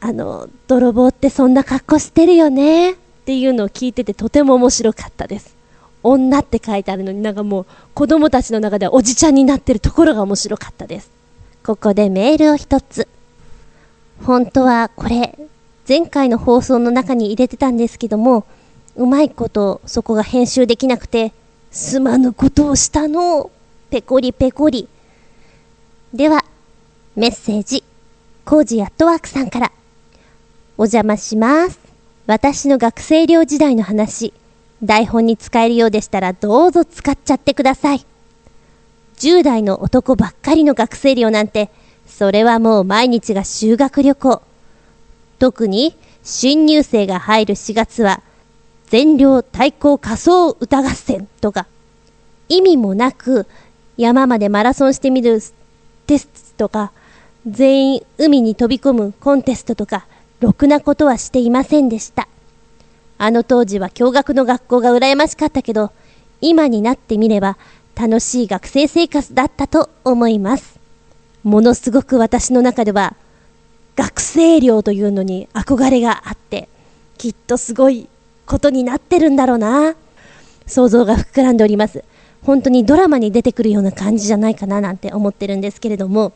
[0.00, 2.92] あの、泥棒ってそんな格好してるよね？
[2.92, 2.94] っ
[3.26, 5.57] ていうのを聞いててとても面白かったです。
[6.02, 11.10] 女って書いてあるのになんかもう子供たちの中ではおじちゃんになってるところが面白かったです。
[11.64, 13.08] ここでメールを一つ。
[14.24, 15.38] 本当はこれ、
[15.88, 18.44] 前回の放送の中に入れてたんですけども、
[18.96, 21.32] うまいことそこが編集できなくて、
[21.70, 23.50] すまぬことをしたの。
[23.90, 24.88] ペコリペコリ。
[26.12, 26.44] では、
[27.16, 27.84] メッセージ、
[28.44, 29.72] コージアットワークさんから。
[30.76, 31.78] お邪魔します。
[32.26, 34.32] 私の学生寮時代の話、
[34.82, 38.04] 台本に使えるようでしたらどうぞ使っちゃってください。
[39.16, 41.70] 10代の男ばっかりの学生寮なんて、
[42.06, 44.42] それはもう毎日が修学旅行。
[45.38, 48.22] 特に新入生が入る4月は
[48.86, 51.66] 全量対抗仮想歌合戦とか、
[52.48, 53.46] 意味もなく
[53.96, 55.40] 山までマラソンしてみる
[56.06, 56.92] テストとか、
[57.46, 60.06] 全員海に飛び込むコンテストとか、
[60.40, 62.28] ろくなことはしていませんでした。
[63.18, 65.90] あの当時は共学の学校が羨ましかったけど、
[66.40, 67.58] 今になってみれば
[67.96, 70.78] 楽しい学生生活だったと思います。
[71.42, 73.16] ものすごく私の中では
[73.96, 76.68] 学生寮というのに憧れがあって、
[77.18, 78.08] きっとすごい
[78.46, 79.96] ことになってるんだろうな。
[80.66, 82.04] 想像が膨らんでおります。
[82.44, 86.32] 本当にドラマに出てくるような感じじゃないかななんて思ってるんですけれども、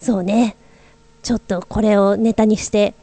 [0.00, 0.54] そうね、
[1.24, 2.94] ちょっとこれをネタにして、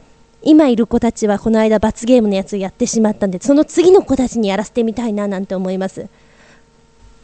[0.44, 6.08] 今いる子たちはこの間罰ゲームのやつをやってしまったんで、その次の子たちにやらせてみたいななんて思います。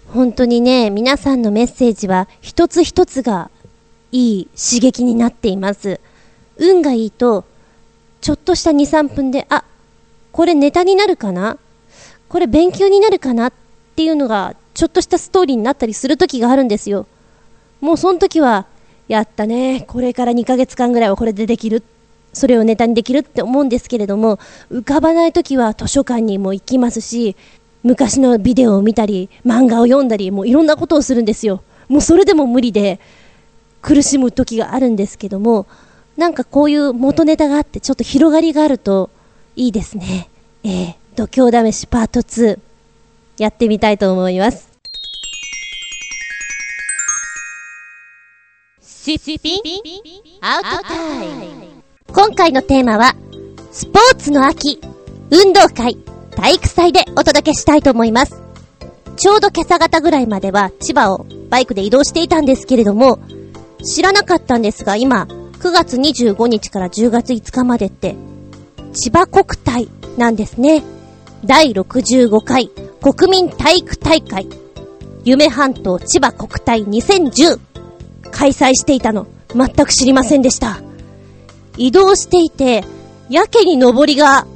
[0.08, 3.50] 本当にね、皆さんのメッセージは一つ一つが
[4.10, 6.00] いい刺激になっています。
[6.56, 7.44] 運がいいと、
[8.20, 9.64] ちょっとした2、3分で、あ、
[10.32, 11.58] これネタになるかな？
[12.28, 13.52] これ勉強になるかなっ
[13.96, 17.06] ていうのが、ちょっとしたストーリーになったりする時があるんですよ。
[17.80, 18.66] もうその時は、
[19.08, 21.82] やったね、これから2ヶ月間ぐらいはこれでできるっ
[22.32, 24.38] それをネタにできるって思うんですけれども、
[24.70, 27.36] 浮かばない時は図書館にも行きますし、
[27.82, 31.62] 昔のビデオを見たり、漫画を読んだり、もういろんなことをするんですよ。
[31.88, 33.00] もうそれでも無理で、
[33.82, 35.66] 苦しむ時があるんですけども、
[36.16, 39.08] なんかこういう元ネタがあってちょっと広がりがあると
[39.56, 40.28] いいですね。
[40.62, 42.58] えー、度胸試しパート2、
[43.38, 44.68] やってみたいと思います。
[48.82, 49.60] シッピン
[50.42, 51.69] アウトタイム
[52.12, 53.14] 今回のテーマは、
[53.70, 54.80] スポーツの秋、
[55.30, 55.96] 運動会、
[56.34, 58.42] 体育祭でお届けしたいと思います。
[59.16, 63.20] ちょうど今朝方ぐらいまでは千葉をバイクで移動していたんですけれども、
[63.84, 65.28] 知らなかったんですが今、
[65.60, 68.16] 9月25日から10月5日までって、
[68.92, 70.82] 千葉国体なんですね。
[71.44, 72.70] 第65回
[73.00, 74.48] 国民体育大会、
[75.22, 77.60] 夢半島千葉国体2010
[78.32, 80.80] 開催していたの、全く知りませんでした。
[81.76, 82.84] 移動していて、
[83.28, 84.46] やけに登りが、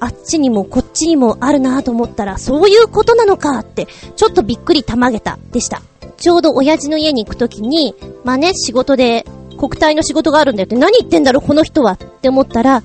[0.00, 5.82] あっちにもこっちにもあるなと思ったら、そういうことなのかって、ちょっとびっくりたまげた、でした。
[6.18, 9.24] ちょうど親父の家に行くときに、まあね、仕事で、
[9.58, 12.82] 国体の仕事があるんだよって、何言ってんだろ、この人はって思ったら、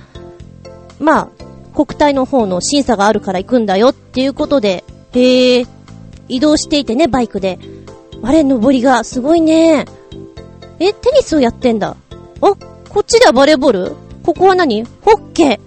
[1.00, 1.30] まあ、
[1.76, 5.66] 国体の方の審査があるから行くんだよっていうことで、へえ、
[6.28, 7.60] 移動していてね、バイクで。
[8.22, 9.86] あれ、登りがすごいね。
[10.80, 11.96] え、テニスをやってんだ。
[12.42, 12.54] あ、
[12.94, 13.96] こっちではバレーボール？
[14.24, 14.84] ここは何？
[14.84, 15.60] ホッケー。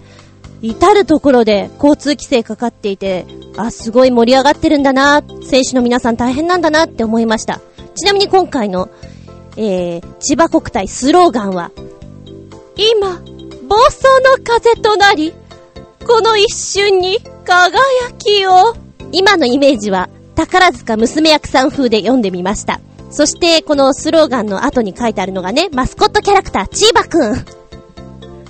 [0.61, 3.25] 至るところで交通規制かかっていて、
[3.57, 7.59] あ、すごい盛り上がってるんだな、選手の皆さん大変なんだなって思いました。
[7.95, 8.89] ちなみに今回の、
[9.57, 11.71] えー、千葉国体スローガンは、
[12.77, 13.21] 今、
[13.67, 15.33] 暴走の風となり、
[16.07, 17.71] この一瞬に輝
[18.17, 18.73] きを。
[19.11, 22.79] 今のイメージは、宝塚娘役さん風で読んでみました。
[23.09, 27.45] そして、このスローガンの後に書いてあるのがね、マスコットキャラクター、チーバくん。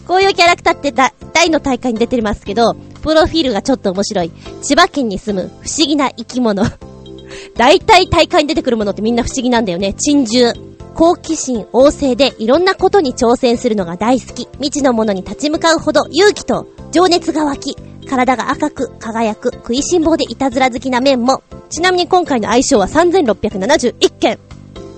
[0.08, 0.94] こういうキャラクターって
[1.34, 4.32] 大の大会に出てますけど、プロフィールがちょっと面白い。
[4.62, 6.64] 千葉県に住む不思議な生き物。
[7.56, 9.94] 大体大会に出てくるものってみんな不思議なんだよね。
[9.94, 10.54] 珍獣。
[10.96, 14.48] 好奇心旺盛でいろんなことに挑戦するのが大好き。
[14.54, 17.78] 未知のものに立ち向かうほど勇気と情熱が湧き、
[18.10, 21.44] 体が赤く輝く食いしん坊でいたずら好きな面も。
[21.70, 24.40] ちなみに今回の相性は3671件。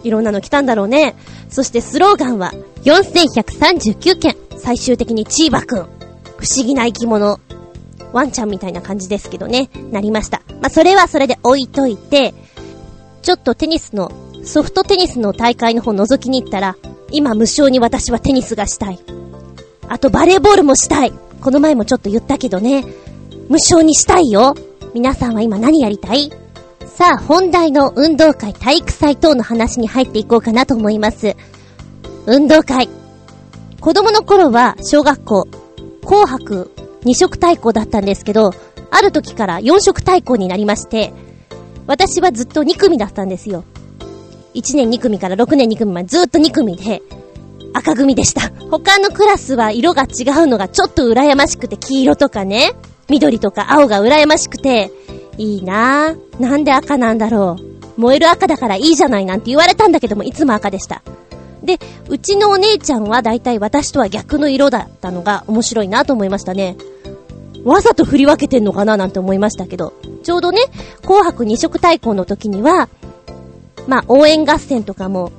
[0.03, 1.15] いろんなの来たんだろうね。
[1.49, 4.35] そしてスローガンは4139件。
[4.57, 5.79] 最終的にチーバくん。
[6.37, 7.39] 不思議な生き物。
[8.11, 9.69] ワンちゃんみたいな感じですけどね。
[9.91, 10.41] なりました。
[10.61, 12.33] まあ、それはそれで置いといて、
[13.21, 14.11] ちょっとテニスの、
[14.43, 16.75] ソフトテニスの大会の方覗きに行ったら、
[17.11, 18.99] 今無償に私はテニスがしたい。
[19.87, 21.13] あとバレーボールもしたい。
[21.41, 22.83] この前もちょっと言ったけどね。
[23.47, 24.55] 無償にしたいよ。
[24.93, 26.31] 皆さんは今何やりたい？
[26.99, 31.37] さあ、本題の運動会、体育祭等の話に入っていこうかなと思います。
[32.25, 32.89] 運動会。
[33.79, 35.47] 子供の頃は、小学校、
[36.03, 36.73] 紅白
[37.05, 38.51] 二色対抗だったんですけど、
[38.91, 41.13] ある時から四色対抗になりまして、
[41.87, 43.63] 私はずっと2組だったんですよ。
[44.53, 47.01] 1年2組から6年2組までずっと2組で、
[47.73, 48.51] 赤組でした。
[48.69, 52.73] 他のクラスは色が違うのがちょっと羨ましくて、黄色とかね、
[53.07, 54.91] 緑とか青が羨ましくて、
[55.39, 56.41] いいなぁ。
[56.41, 57.55] なんで赤なんだろ
[57.97, 58.01] う。
[58.01, 61.01] 燃える赤だからいいじゃないなんて言われたんだけども、いつも赤でした。
[61.63, 66.75] で、うちのお姉ちゃんは大体私とは逆の色だったのが面白いなと思いましたね。
[67.63, 70.61] わざと振り分けてんのかななんて思いましたけど、ちょうどね、
[71.01, 72.89] 紅白二色対抗の時には、
[73.87, 75.31] まあ、応援合戦とかも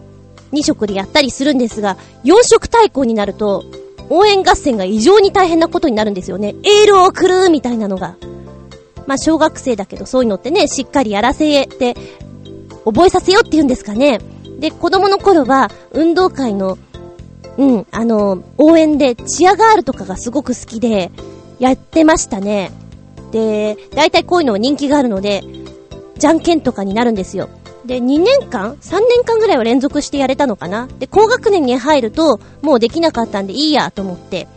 [0.52, 3.64] 2色でやったりするんですが、4色対抗になると、
[4.08, 6.54] 応援合戦が異常に大変なことになるんですよね。
[6.64, 8.16] エールを送るみたいなのが。
[9.06, 11.94] まあ、小学生だけどそういうのってね、しっかりやらせて、
[12.84, 14.20] 覚えさせようって言うんですかね。
[14.58, 16.78] で、子供の頃は、運動会の、
[17.56, 21.10] うん、あの、応援で、チアガールとかがすごく好きで、
[21.58, 22.72] やってましたね。
[23.32, 25.42] で、大体こういうのは人気があるので、
[26.18, 27.48] じゃんけんとかになるんですよ。
[27.84, 34.48] で、2年間 ?3 年間ぐらいは連続してやれたのかなで、高学年に入ると、もうできなかったんでいいやと思って、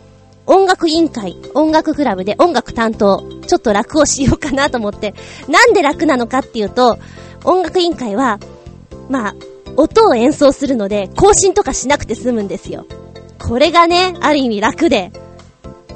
[0.46, 5.14] 音楽委員会、音楽クラブで音楽担当、ちょっと楽をしようかなと思って、
[5.48, 6.98] なんで楽なのかっていうと、
[7.44, 8.38] 音楽委員会は、
[9.08, 9.34] まあ、
[9.76, 12.86] 音を演奏するので、更新とかしなくて済むんですよ。
[13.38, 15.12] これがね、ある意味楽で。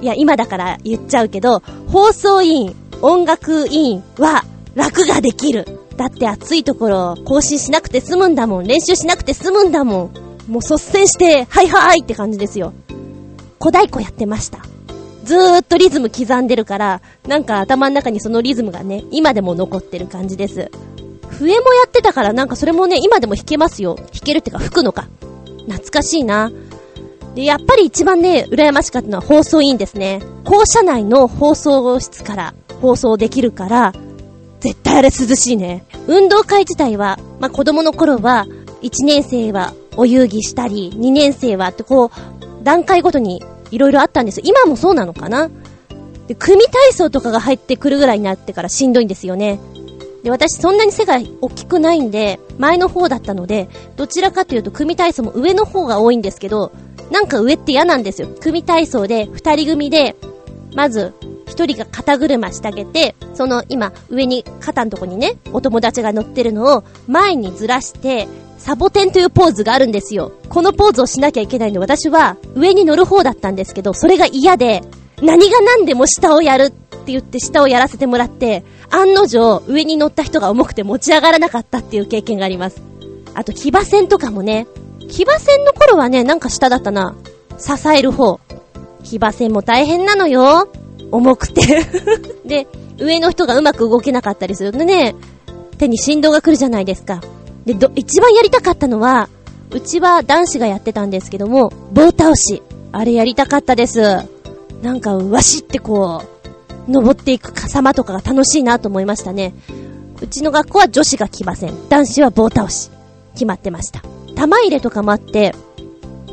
[0.01, 4.44] いや、今だから言っちゃうけど、放送委員、音楽委員は
[4.74, 5.66] 楽ができる。
[5.96, 8.66] だって暑いところ更新しなくて済むんだもん。
[8.66, 10.28] 練習しなくて済むんだもん。
[10.49, 12.72] もう率先して、はいはいって感じですよ。
[13.59, 14.59] 小太鼓やってました。
[15.24, 20.70] ずーっとリズム刻んでるから、なんか頭の中にそのリズムがね、今でも残ってる感じです。
[21.28, 23.94] 笛もやってたからなんかそれもね、今でも弾けますよ。
[23.96, 25.06] 弾けるってか吹くのか。
[25.66, 26.50] 懐かしいな。
[27.34, 30.20] で、やっぱり一番ね、羨ましかったのは放送委員ですね。
[30.44, 33.92] 校舎内の放送室から放送できるから、
[34.61, 35.84] 絶対あれ涼しいね。
[36.06, 38.46] 運動会自体は、まあ、子供の頃は、
[38.82, 42.38] 1年生はお遊戯したり、2年生はってこう、
[42.68, 44.42] 段階ごとに色々あったんです。
[44.44, 45.48] 今もそうなのかな？
[46.26, 49.58] で、組体操とかが入ってくるぐらいになってからしんどいんですよね。
[50.22, 56.70] で、私そんなに背が大きくないんで、前の方だったので、どちらかというと組体操も上の方が多いんですけど、
[57.10, 58.28] なんか上って嫌なんですよ。
[58.38, 60.14] 組体操で、二人組で、
[60.74, 61.14] まず、
[61.46, 68.28] 一人が肩車してあげて、その今、上に、肩のとこにね、お友達が乗ってるのを、前にずらして、
[68.68, 70.30] サボテンというポーズがあるんですよ。
[70.50, 74.82] このポーズをしなきゃいけないので、私は、上に乗る方だったんですけど、それが嫌で、
[75.22, 82.82] 何が何でも下をやるって言って下をやらせてもらって、案の定、上に乗った人が重くて持ち上がらなかったっていう経験があります。
[83.32, 84.66] あと、騎馬戦とかもね、
[85.08, 87.16] 騎馬戦の頃はね、なんか下だったな。
[87.56, 88.38] 支える方。
[89.02, 90.68] 騎馬戦も大変なのよ。
[91.10, 91.86] 重くて
[92.44, 92.66] で、
[92.98, 95.14] 上の人がうまく動けなかったりするとね、
[95.78, 97.22] 手に振動が来るじゃないですか。
[97.68, 99.28] で、ど、一番やりたかったのは、
[99.70, 102.62] うちは男子がやってたんですけども、棒倒し。
[102.92, 104.00] あれやりたかったです。
[104.80, 106.22] なんか、わしってこ
[106.88, 109.52] う、登っていく様とかが楽しいなと思いましたね。
[110.22, 111.88] うちの学校は女子が来ません。
[111.90, 112.90] 男子は棒倒し。
[113.34, 114.00] 決まってました。
[114.34, 115.54] 玉入れとかもあって、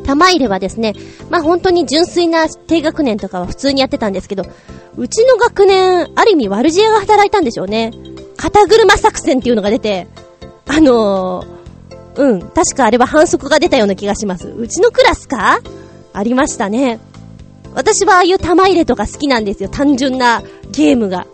[0.05, 0.93] 玉入れはですね、
[1.29, 4.45] まあ本当に純粋な低学年とかは普通にやってたんですけど、
[4.95, 7.91] うちの学年、ある意味悪知恵が働いたんでしょうね。
[8.37, 10.07] 肩車作戦っていうのが出て、
[10.75, 14.49] あのー、うん、確かあれは反則が出たような気がします。
[14.49, 15.61] うちのクラスか？
[16.11, 16.99] ありましたね。
[17.73, 19.69] 私はああいう玉入れとか好きなんですよ。
[19.69, 21.27] 単純なゲームが。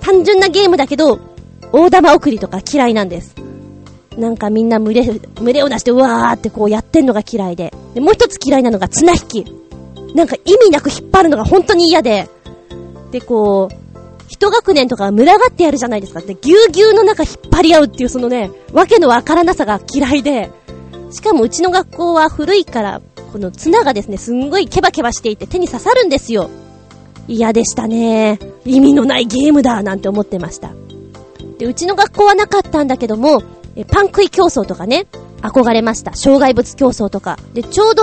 [0.00, 1.20] 単純なゲームだけど、
[1.72, 3.36] 大玉送りとか嫌いなんです。
[4.16, 7.72] なんかみんな群れ、群れを出してうわーってこうやってんのが嫌いで。
[7.94, 9.44] で、もう一つ嫌いなのが綱引き。
[10.16, 12.28] なんか意味なく引っ張るのが本当に嫌で。
[13.12, 13.89] で、こう、
[14.40, 16.22] 一学年とか群がってやるじゃないですか。
[16.22, 20.50] で、ぎゅうぎゅうの中引っ張り合うっていうそのね、わけのわからなさが嫌いで。
[21.10, 26.48] しかもうちの学校は古いから、この綱がですね、すんごいケバケバしていて手に刺さるんですよ。
[27.28, 28.38] 嫌でしたね。
[28.64, 30.70] 意味のないゲームだなんて思ってました。
[31.58, 33.42] で、うちの学校はなかったんだけども、
[33.76, 35.06] えパン食い競争とかね、
[35.42, 36.14] 憧れました。
[36.14, 37.38] 障害物競争とか。
[37.52, 38.02] で、ちょうど、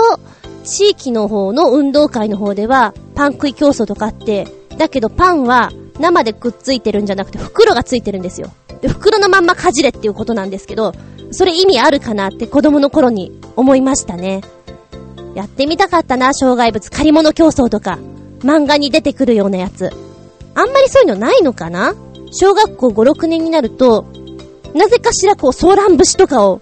[0.62, 8.52] 地域の方の運動会の方では、パン食い競争とかあって、だけどパンは生でくっついてるんじゃなくて袋がついてるんですよ。
[8.80, 10.92] で、袋のまんまかじれっていうことなんですけど、
[11.30, 14.40] それ意味あるかなって子供の頃に思いましたね。
[15.34, 17.98] やってみたかったな、障害物借り物競争とか。
[18.40, 19.90] 漫画に出てくるようなやつ。
[20.54, 21.94] あんまりそういうのないのかな？
[22.30, 24.06] 小学校5、6年になると、
[24.74, 26.60] なぜかしらこう、ソーラン節とかを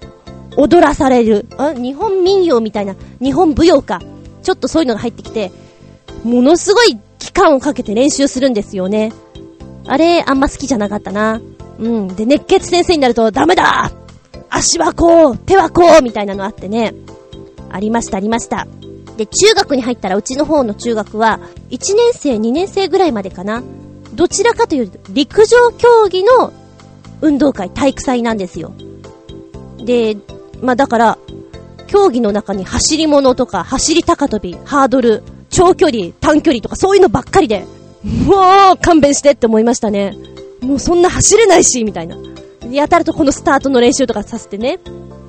[0.57, 1.47] 踊らされる。
[1.59, 4.01] あ、日本民謡みたいな、日本舞踊か。
[4.43, 5.53] ちょっとそういうのが入ってきて、
[6.25, 9.13] ものすごい期間をかけて練習するんですよね。
[9.87, 11.41] あれ、あんま好きじゃなかったな。
[11.79, 12.09] うん。
[12.09, 13.91] で、熱血先生になると、ダメだ
[14.49, 16.95] 足はこう手はこうみたいなのあってね。
[17.71, 18.67] ありました、ありました。
[19.17, 23.63] で、中学に入ったら、うちの方の中学は、1年生、2年生ぐらいまでかな。
[24.15, 26.53] どちらかというと、陸上競技の
[27.21, 28.73] 運動会、体育祭なんですよ。
[29.85, 30.17] で、
[30.61, 31.19] まあ、だから、
[31.87, 37.65] 競技の中に走り物とか、走り高跳び、ハードル、長距離、短距離とかそういうのばっかりで、
[38.07, 40.15] もう勘弁してって思いましたね。
[40.61, 42.17] もうそんな走れないし、みたいな。
[42.71, 44.79] やたらとこのスタートの練習とかさせてね、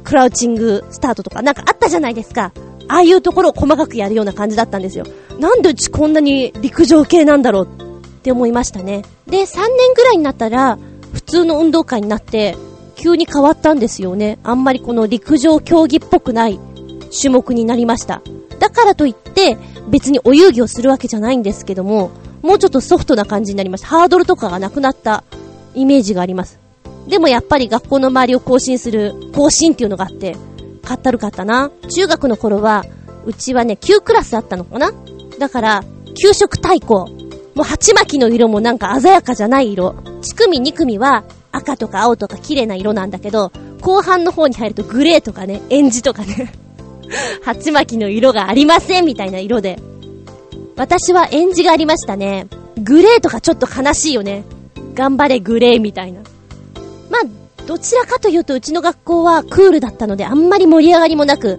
[0.04, 2.52] クラウチングスタートとかなんかあったじゃないですか。
[2.88, 5.06] ああいうところを細かくやるような感じだったんですよ。
[5.40, 9.04] なんでうちこんなに陸上系なんだろうって思いましたね。
[9.26, 10.78] で、3年ぐらいになったら、
[11.14, 12.56] 普通の運動会になって、
[12.96, 14.40] 急に変わったんですよね。
[14.44, 16.60] あんまりこの陸上競技っぽくない
[17.20, 18.22] 種目になりました。
[18.60, 19.58] だからといって、
[19.90, 22.12] 別にお遊戯をするわけじゃないんですけども、
[22.48, 23.88] もうちょっとソフトな感じになりました。
[23.88, 25.26] ハードルとかがなくなった
[25.76, 26.60] イメージがあります。
[27.10, 30.38] でもやっぱり学校の周りを更新する、更新っていうのがあって、
[30.82, 31.72] かったるかったな。
[31.94, 32.86] 中学の頃は、
[33.26, 34.94] うちはね、9クラスあったのかな
[35.38, 35.84] だから、
[36.24, 37.10] 給食対抗。
[37.54, 39.90] もう鉢巻きの色もなんか鮮やかじゃない色。
[40.22, 46.54] 1組2組は赤とか青とか綺麗な色なんだけど、後半の方に入るとグレーとかね、エンジとかね
[47.44, 49.78] 鉢巻きの色がありませんみたいな色で。
[50.78, 52.48] 私はエンジがありましたね。
[52.82, 54.44] グレーとかちょっと悲しいよね。
[54.94, 56.22] 頑張れグレーみたいな。
[57.10, 61.58] まあ、どちらかというとうちの学校はクールだったのであんまり盛り上がりもなく、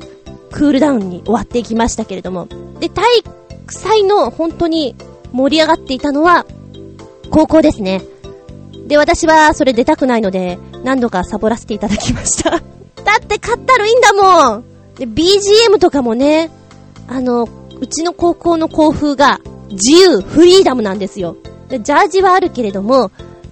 [0.52, 2.48] クールダウンに終わっていきましたけれども。
[2.78, 4.94] で、体育祭の本当に
[5.32, 6.46] 盛り上がっていたのは、
[7.30, 8.02] 高校ですね。
[8.86, 12.50] で、私はそれ出たくないので、何度かサボらせていただきました
[13.04, 14.64] だって買ったるいいんだもん
[14.96, 16.50] で、BGM とかもね、
[17.08, 17.48] あの、
[17.80, 21.36] うちの高校の校風が自由、フリーダムなんですよ。
[21.68, 23.10] でジャージはあるけれども、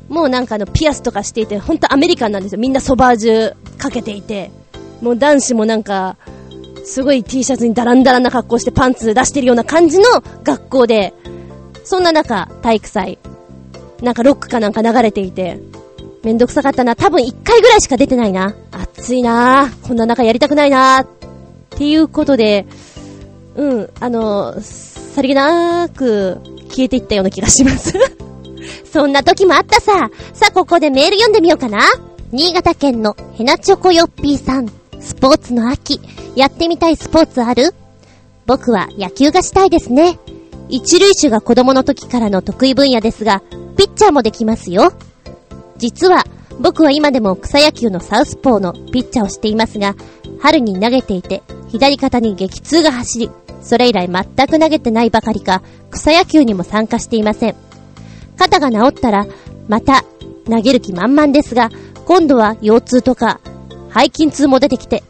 [0.09, 2.61] もうなんかあの、ピアスとかしていて、ほんとアメリカンなんですよ。
[2.61, 4.51] みんなソバージュかけていて。
[5.03, 6.17] もう男子もなんか、
[6.85, 10.05] すごい T シャツにダランダランな格好してパンツ出してるような感じの
[10.45, 11.13] 学校で、
[11.85, 13.19] そんな中、体育祭、
[14.01, 15.61] なんかロックかなんか流れていて、
[16.23, 16.97] めんどくさかったな。
[16.97, 18.55] 多分一回ぐらいしか出てないな。
[18.73, 21.07] 暑いなこんな中やりたくないなっ
[21.71, 22.67] ていうことで、
[23.57, 27.95] うん、あの、さりげなく消えていったような気がします
[28.93, 30.11] そんな時もあったさ。
[30.35, 31.81] さあ、ここでメール読んでみようかな。
[32.33, 34.69] 新潟県のヘナチョコヨッピーさん。
[35.01, 36.01] スポーツの秋。
[36.35, 37.75] やってみたいスポーツある？
[38.47, 40.19] 僕は野球がしたいですね。
[40.69, 43.43] 一塁手が子供の時からの得意分野ですが、
[43.77, 44.93] ピッチャーもできますよ。
[45.79, 46.25] 実は、
[46.59, 49.95] 僕は今でも草野球のサウスポーのピッチャーをしていますが、
[50.41, 53.31] 春に投げていて、左肩に激痛が走り、
[53.63, 57.57] それ以来全く投げてないばかりか、草野球にも参加していません。
[58.37, 59.27] 肩が治ったら、
[59.69, 60.05] また
[60.47, 61.71] 投げる気満々ですが、
[62.05, 63.41] 今度は腰痛とか、
[63.93, 65.03] 背筋痛も出てきて、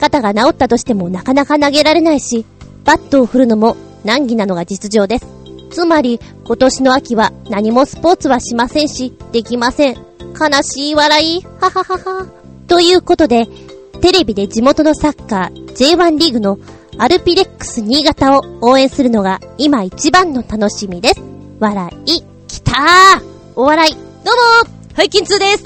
[0.00, 2.46] 肩が治ったとしてもなかなか投げられないし、
[2.84, 5.26] バットを振るのも難儀なのが実情です。
[5.70, 9.94] つまり、今年の秋は何もスポーツはしませんし、できません。
[9.94, 12.26] 悲しい笑い、はははは。
[12.66, 13.46] ということで、
[14.00, 16.58] テレビで地元のサッカー J1 リーグの
[17.00, 21.22] アルピレックス新潟を応援するのが今一番の楽しみです。
[21.60, 23.22] 笑い、きたー
[23.54, 24.04] お笑い、どう
[24.66, 25.64] も背筋痛です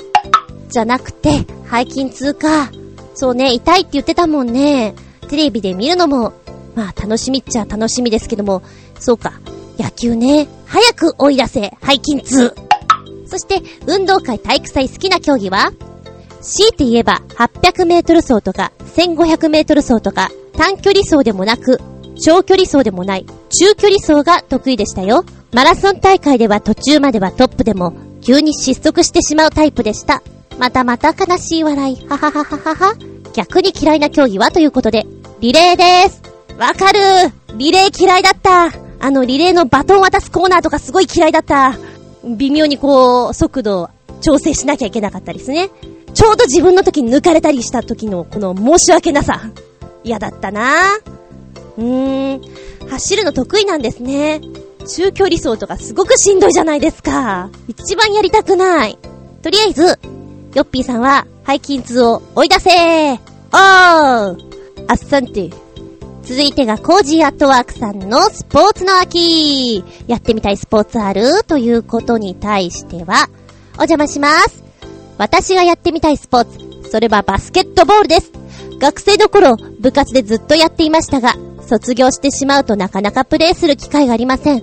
[0.69, 2.71] じゃなくて、背筋痛か。
[3.15, 4.95] そうね、痛いって言ってたもんね。
[5.29, 6.35] テレビで見るのも、
[6.75, 8.63] まあ楽しみっちゃ楽しみですけども、
[9.01, 9.33] そうか、
[9.79, 12.55] 野球ね、早く追い出せ、背筋痛。
[13.27, 15.73] そして、運動会体育祭好きな競技は？
[16.43, 21.81] 強いて言えば、800メートル走とか、1500メートル走とか、短距離走でもなく、
[22.21, 25.25] 長距離走でもない、中距離走が得意でしたよ。
[25.53, 30.23] マラソン大会では途中まではトップでも、急に失速してしまうタイプでした。
[30.59, 32.09] またまた悲しい笑い。
[32.09, 32.95] はははははは。
[33.33, 35.07] 逆に嫌いな競技はということで、
[35.41, 36.23] リレーです。
[36.59, 37.01] わかる
[37.57, 38.73] リレー嫌いだった。
[39.01, 41.77] あの、リレーのバトン渡すコーナーとかすごい嫌いだった。
[42.25, 43.91] 微妙にこう、速度
[44.21, 45.71] 調整しなきゃいけなかったですね。
[46.15, 49.41] ちょうど自分の時に抜かれたりした時のこの申し訳なさ。
[50.05, 50.97] 嫌だったな
[51.77, 52.89] うーん。
[52.89, 54.41] 走るの得意なんですね。
[54.87, 57.51] 中距離走とかすごくしんどいじゃないですか。
[57.69, 58.99] 一番やりたくない。
[59.43, 59.99] とりあえず、
[60.55, 63.57] ヨッピーさんは背筋痛を追い出せーおー
[64.89, 65.51] あっさんて。
[66.25, 71.43] 続いてがコージーアットワークさんのスポーツの秋やってみたいスポーツある？
[71.45, 73.29] ということに対しては、
[73.75, 74.63] お邪魔します。
[75.19, 78.33] 私がやってみたいスポーツ、それはバスケットボールです。
[78.79, 81.35] 学生の頃、部活でずっとやっていましたが、
[81.67, 84.63] 卒業してしまうとなかなかプレイする機会がありません。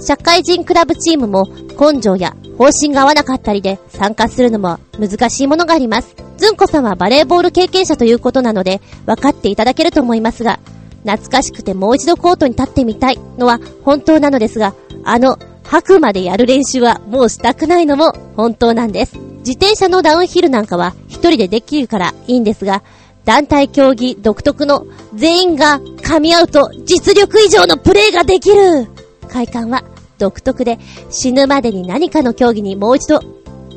[0.00, 1.46] 社会人クラブチームも
[1.78, 6.16] 根性や方針が合わなかったりで参加するのも難しいものがあります。
[6.36, 10.58] ずんこさんはバレーボール経験者ということなので分かっていただけると思いますが、
[11.04, 14.74] 懐かしくてもう一度コートに立ってみたいのは本当なのですが、
[15.04, 19.29] あの、吐くまでやる練習はもうしたくないのも本当なんです。
[19.40, 22.82] 自転車のダウンヒルなんかは一人でできるからいいんですが、
[23.24, 28.88] 団体競技独特の全員が噛み合うと実力以上のプレーができる
[29.28, 29.84] 快感は
[30.18, 30.78] 独特で
[31.10, 33.20] 死ぬまでに何かの競技にもう一度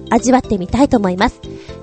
[0.09, 1.39] 味わってみたいと思います。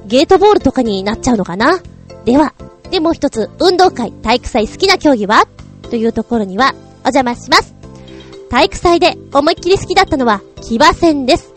[0.07, 1.81] ゲートボールとかになっちゃうのかな？
[2.25, 2.55] では、
[2.91, 5.47] でもう一つ、運動会、体育祭好きな競技は？
[5.83, 6.75] というところには、
[7.05, 7.75] お邪魔します。
[8.51, 11.55] 体育祭で思いっきり好きだったのは、騎馬戦です。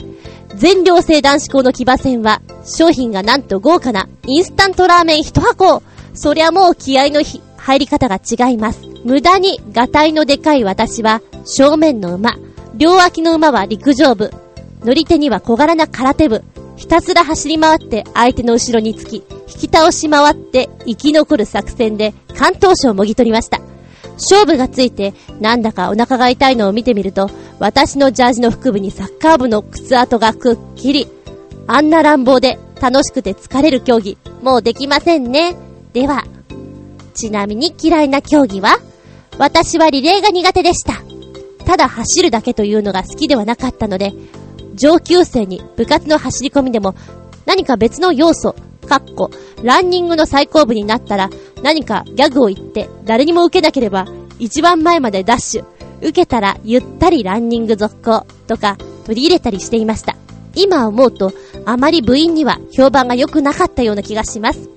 [0.55, 5.81] 全寮制男子校の騎馬戦は、商品がなんと豪華なインスタントラーメン一箱。
[6.13, 7.21] そりゃもう気合の
[7.57, 8.81] 入り方が違います。
[9.03, 12.35] 無駄に、ガタイのでかい私は、正面の馬、
[12.75, 14.31] 両脇の馬は陸上部、
[14.83, 16.43] 乗り手には小柄な空手部、
[16.75, 23.59] ひたすら走り回って相手の後ろにつき、引き倒し回って生き残る作戦で関東賞をもぎ取りました。
[24.29, 31.07] 勝負がついて、なんだかお腹が痛いのを見てみると、私のジャージの腹部にサッカー部の靴跡がくっきり。
[31.67, 35.55] あんな乱暴で楽しくて疲れる競技、もうできませんね。
[35.93, 36.25] では、
[37.13, 38.79] ちなみに嫌いな競技は？
[39.37, 41.01] 私はリレーが苦手でした。
[41.65, 44.11] ただ走るだけというのが好きではなかったので、
[44.75, 46.95] 上級生に部活の走り込みでも
[47.45, 48.55] 何か別の要素、
[48.85, 49.29] かっこ、
[49.63, 51.29] ランニングの最後部になったら
[51.61, 54.05] 何かギャグを言って誰にも受けなければ
[54.39, 55.65] 一番前までダッシュ、
[55.99, 60.15] 受けたらゆったりランニング続行とか取り入れたりしていました。
[60.55, 61.31] 今思うと
[61.65, 64.69] あまり部員には評判が良くなかったような気がします。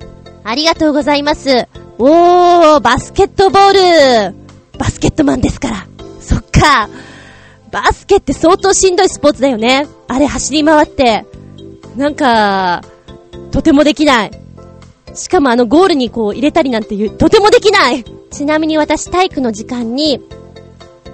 [0.44, 1.66] ありがとうございます。
[1.98, 4.36] おー、バスケットボール
[4.78, 5.86] バスケットマンですから。
[6.20, 6.88] そっか。
[7.70, 9.86] バスケって相当しんどいスポーツだよね。
[10.08, 11.26] あれ走り回って。
[11.96, 12.82] なんか、
[13.56, 14.30] とてもできない。
[15.14, 20.20] しかもあのゴールにこう入れたりなんていう、とてもできないちなみに私体育の時間に、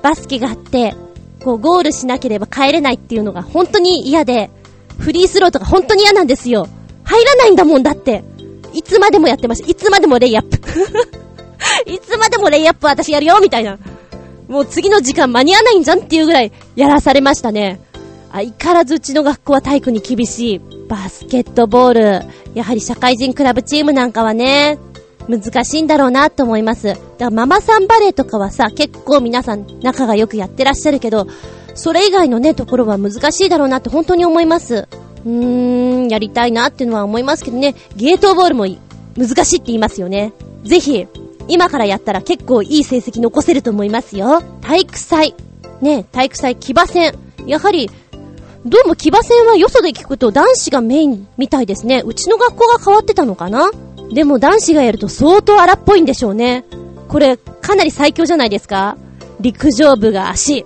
[0.02, 0.96] バスケがあって、
[1.44, 4.50] こうゴールしなければ帰れないっていうのが本当に嫌で、
[4.98, 6.66] フリースローとか本当に嫌なんですよ。
[7.04, 8.24] 入らないんだもんだって。
[8.72, 9.68] いつまでもやってました。
[9.68, 10.58] いつまでもレイアップ。
[11.88, 13.78] いつまでもレイアップ私やるよみたいな。
[14.48, 17.80] もう次の時間間に合わないんじゃんっていうぐらいやらされましたね。
[18.32, 20.60] 相変わらずうちの学校は体育に厳しい。
[20.88, 22.26] バスケットボール。
[22.54, 24.78] やはり社会人クラブチームなんかはね、
[25.28, 26.88] 難しいんだろうなと思います。
[26.88, 31.26] だからママさんバレーとかはさ、結構皆さん仲がよくやってらっしゃるけど、
[31.74, 34.88] それ以外のね、ところは難しいだろうなって本当に思います。
[35.24, 38.66] うーん、やりたいなっていうのは思いますけどね、ゲートボールも
[39.16, 40.32] 難しいって言いますよね。
[40.64, 41.06] ぜひ、
[41.48, 44.42] 今からやったら結構いい成績残せると思いますよ。
[44.62, 45.34] 体育祭。
[45.80, 47.14] ね、体育祭騎馬戦。
[47.46, 47.90] やはり、
[48.64, 52.00] どうも騎馬戦はよそで聞くと男子がメインみたいですね。
[52.06, 53.72] うちの学校が変わってたのかな？
[54.12, 56.64] でも男子がやると相当荒っぽいんでしょうね。
[57.08, 58.96] これ、かなり最強じゃないですか？
[59.40, 60.64] 陸上部が足。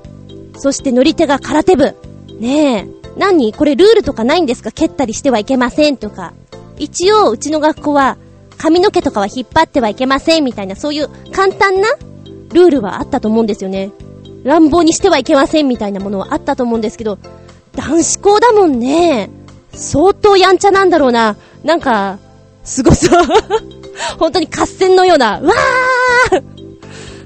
[0.59, 1.97] そして乗り手が空手部。
[2.39, 2.87] ねえ。
[3.17, 3.55] 何？
[3.55, 4.73] これルールとかないんですか？
[4.73, 6.35] 蹴ったりしてはいけませんとか。
[6.77, 8.19] 一応、うちの学校は、
[8.59, 11.89] 髪の毛とかは引っ張ってはいけませんみたいな、そういう簡単な
[12.53, 13.91] ルールはあったと思うんですよね。
[14.45, 17.19] 乱暴にしてはいけませんみたいなものはあったと思うんですけど、
[17.77, 19.31] 男子校だもんね。
[19.73, 21.37] 相当やんちゃなんだろうな。
[21.63, 22.19] なんか、
[22.65, 23.25] すごそう。
[24.19, 26.43] 本当に合戦のような、うわー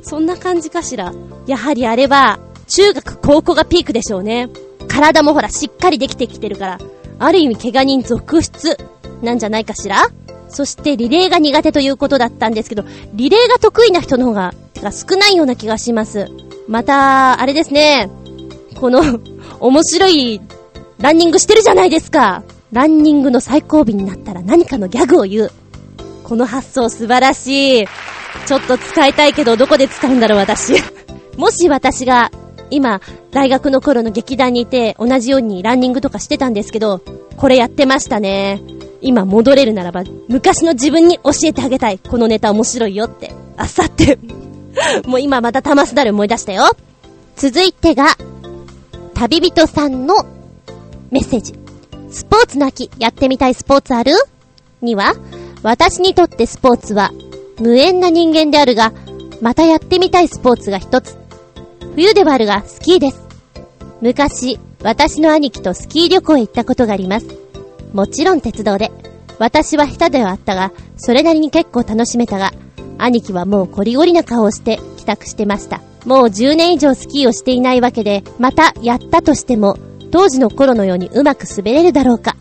[0.03, 1.13] そんな感じかしら。
[1.47, 4.49] やはりあれは、中学高校がピークでしょうね。
[4.89, 6.79] 体もほら、しっかりできてきてるから、
[7.19, 8.77] ある意味怪我人続出、
[9.23, 10.09] なんじゃないかしら
[10.49, 12.85] そしてリレーが苦手ということだったんですけど、
[13.15, 16.27] リレーが得意な人の方が、てか少ないような気がします。
[16.69, 18.11] また、あれですね。
[18.81, 19.03] この
[19.61, 20.41] 面白い
[20.99, 22.43] ランニングしてるじゃないですか。
[22.73, 25.51] ランニングの最後尾になったら何かのギャグを言う。
[26.25, 27.85] この発想素晴らしい。
[28.47, 30.75] ちょっと使いたいけどどこで使うんだろう私。
[31.37, 32.31] もし私が
[32.71, 33.01] 今
[33.33, 37.03] 大学の頃の劇団にいて同じようにランニングとかしてたんですけど、
[37.37, 38.63] これやってましたね。
[39.03, 41.99] 今戻れるならば昔の自分に教えてあげたい。
[41.99, 43.33] このネタ面白いよって。
[43.57, 44.19] あさって。
[45.07, 46.71] もう今また玉すだる思い出したよ。
[47.37, 48.17] 続いてが、
[49.21, 50.15] 旅人さんの
[51.11, 51.53] メッセージ。
[52.11, 54.13] スポーツの秋、やってみたいスポーツある？
[54.81, 55.13] には、
[55.63, 57.11] 私にとってスポーツは、
[57.59, 58.95] 無縁な人間であるが、
[59.43, 61.19] またやってみたいスポーツが一つ。
[61.95, 63.21] 冬ではあるが、スキーです。
[64.01, 67.27] 昔、私の兄貴とスキー旅行へ行ったことがあります。
[67.93, 68.91] もちろん鉄道で。
[69.39, 72.53] 私は下手ではあったが、それなりに結構楽しめたが、
[72.97, 75.83] 兄貴はもうコリゴリな顔をして帰宅してました。
[76.05, 79.77] もう10年以上スキーをしていないわけで、またやったとしても、
[80.11, 82.37] 当時の頃のようにうまく滑れるだろうか。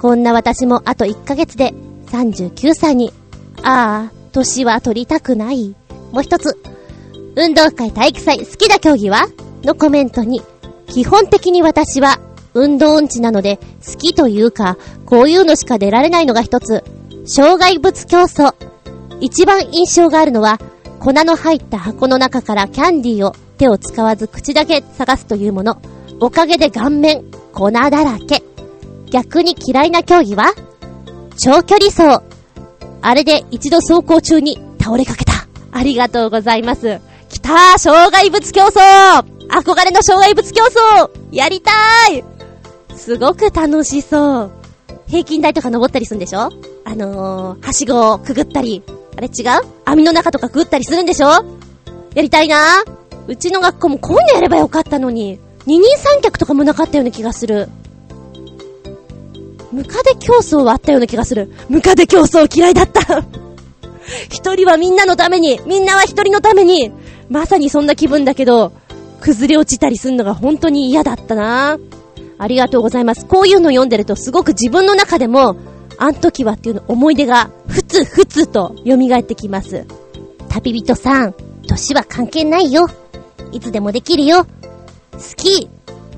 [0.00, 1.74] こんな私もあと1ヶ月で
[2.06, 3.12] 39歳に。
[3.62, 5.74] ああ、年は取りたくない。
[6.12, 6.58] もう一つ。
[7.36, 9.26] 運動会体育祭好きな競技は？
[9.64, 10.42] のコメントに、
[10.86, 12.20] 基本的に私は
[12.52, 14.76] 運動音痴なので好きというか、
[15.06, 16.84] こういうのしか出られないのが一つ。
[17.26, 18.54] 障害物競争。
[19.20, 20.60] 一番印象があるのは、
[21.04, 25.82] 粉の入った箱の中からキャンディーを手を使わず口だけ探すというもの。
[26.18, 28.42] おかげで顔面、粉だらけ。
[29.10, 30.54] 逆に嫌いな競技は？
[31.36, 32.24] 長距離走。
[33.02, 35.32] あれで一度走行中に倒れかけた。
[35.72, 37.00] ありがとうございます。
[37.28, 42.24] 来たー障害物競争憧れの障害物競争やりたーい
[42.96, 44.50] すごく楽しそう。
[45.06, 46.48] 平均台とか登ったりするんでしょ？
[46.86, 48.82] あのー、はしごをくぐったり、
[49.16, 49.62] あれ違う？
[49.84, 51.28] 網の中とかくぐったりするんでしょ？
[52.14, 52.82] やりたいな
[53.26, 57.68] うちの学校も今度やればよかったのに、二人三脚とかもなかったような気がする。
[59.72, 61.52] ムカデ競争はあったような気がする。
[61.68, 63.24] ムカデ競争嫌いだった
[64.28, 66.92] 一人はみんなのために、みんなは一人のために、
[67.30, 68.72] まさにそんな気分だけど、
[69.20, 71.78] 崩れ落ちたりすんのが本当に嫌だったな
[72.36, 73.26] ありがとうございます。
[73.26, 75.56] こういうの読んでるとすごく自分の中でも、
[75.98, 79.86] あん時はっていうの思い出が、ふつふつと蘇ってきます。
[80.48, 81.34] 旅人さん、
[81.66, 82.86] 歳は関係ないよ。
[83.52, 84.46] いつでもできるよ。
[85.12, 85.68] 好き。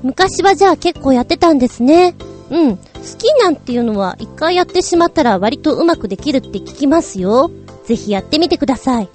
[0.03, 2.15] 昔はじゃあ結構やってたんですね。
[2.49, 2.77] うん。
[2.77, 2.83] 好
[3.17, 7.51] きなんていうのは一回やってしまったら割とうまくできるって聞きますよ。
[7.85, 9.09] ぜひやってみてください。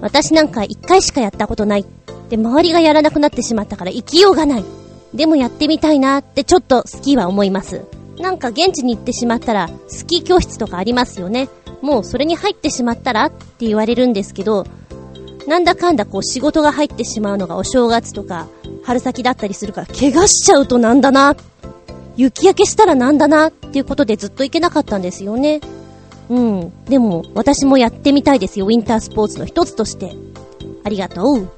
[0.00, 1.86] 私なんか一回しかやったことない。
[2.28, 4.64] で、周りがやらなくなってしまったから生きようがない。
[5.14, 7.84] でもやってみたいなってちょっと好きは思います。
[8.20, 11.48] なんか現地に行ってしまったら、スキー教室とかありますよね。
[11.82, 14.66] もうそれに入ってしまったらって言われるんですけど、
[15.46, 18.48] なんだかんだこう仕事が入ってしまうのがお正月とか
[18.82, 21.36] 春先だったりするから、怪我しちゃうとなんだな、
[22.16, 25.60] 雪焼けしたらなんだなっていうことでずっと行けなかったんですよね。
[26.28, 26.72] うん。
[26.86, 30.14] でも、私もやってみたいですよ、ウィンタースポーツの一つとして。
[30.84, 31.48] ありがとう。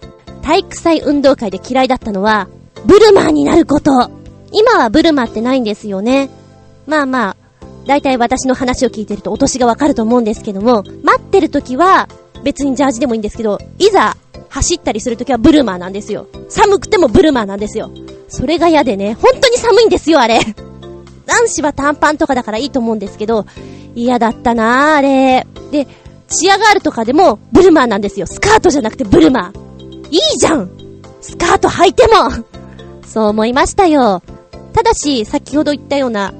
[0.42, 2.48] 体育祭運動会で嫌いだったのは、
[2.84, 4.10] ブルマーになること。
[4.52, 6.28] 今はブルマーってないんですよね。
[6.90, 7.36] まあまあ、
[7.86, 12.08] だいたい私の話を聞いてるとお年がわかると思うんですけども、待ってる時は
[12.42, 14.16] 別にジャージでもいいんですけど、いざ
[14.48, 16.26] 走ったりする時はブルマーなんですよ。
[16.48, 17.90] 寒くてもブルマーなんですよ。
[18.28, 20.40] それが嫌でね、本当に寒いんですよ、あれ。
[21.26, 23.46] 男子は短パンとかだからいいと思うんですけど、
[23.94, 25.46] 嫌だったなあれ。
[25.70, 25.86] で、
[26.28, 28.26] チアガールとかでもブルマーなんですよ。
[28.26, 30.08] スカートじゃなくてブルマー。
[30.10, 30.68] いいじゃん
[31.20, 32.44] スカート履いても
[33.06, 34.22] そう思いましたよ。
[34.72, 36.32] ただし、先ほど言ったような、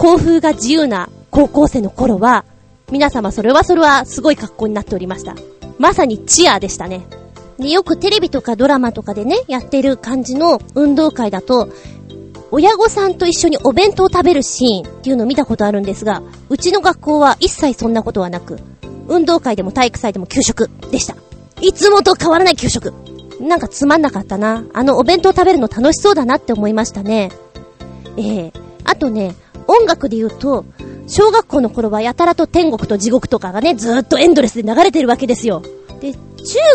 [0.00, 2.46] 校風が自由な高校生の頃は、
[2.90, 5.34] 皆様それはそれはすごい格好になっておりました。
[5.78, 7.02] まさにチアでしたね。
[7.58, 11.68] で、よくテレビとかドラマとかでね、やってる感じの運動会だと、
[12.50, 18.58] 親御さんと一緒にお弁当を食べるシーンっていうのを見たことあるんですが、うちの学校は一切そんなことはなく、
[19.06, 21.14] 運動会でも体育祭でも給食でした。
[21.60, 22.94] いつもと変わらない給食。
[23.38, 24.64] なんかつまんなかったな。
[24.72, 27.30] あのお弁当食べるの楽しそうだなって思いましたね。
[28.16, 28.52] ええー、
[28.84, 29.34] あとね、
[29.70, 30.64] 音楽で言うと、
[31.06, 35.62] 小学校の頃はやたらと天国と地獄とかがね、ずーっとエンドレスで流れてるわけですよ。
[36.00, 36.18] で、中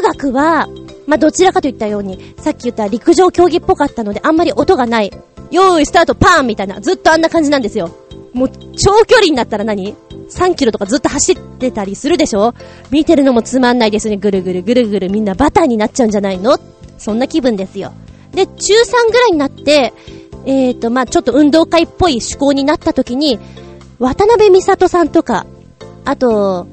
[0.03, 0.67] 学は、
[1.07, 5.11] まあ、どちらかといったように、さっき言った陸上競技っぽかったので、あんまり音がない。
[5.51, 7.91] よーい、スタート、パーンみたいな、ずっとあんな感じなんですよ。
[8.33, 9.95] もう、長距離になったら何
[10.29, 12.53] ?3 キロとかずっと走ってたりするでしょ？
[12.91, 14.17] 見てるのもつまんないですね。
[14.17, 16.57] ぐるぐるぐるぐるみんなバターになっちゃうんじゃないの？
[16.97, 17.93] そんな気分ですよ。
[18.31, 19.93] で、中3ぐらいになって、
[20.45, 23.39] えーと、まあ、ちょっと運動会っぽい趣向になった時に、
[23.99, 25.45] 渡辺美里さんとか、
[26.03, 26.67] あと、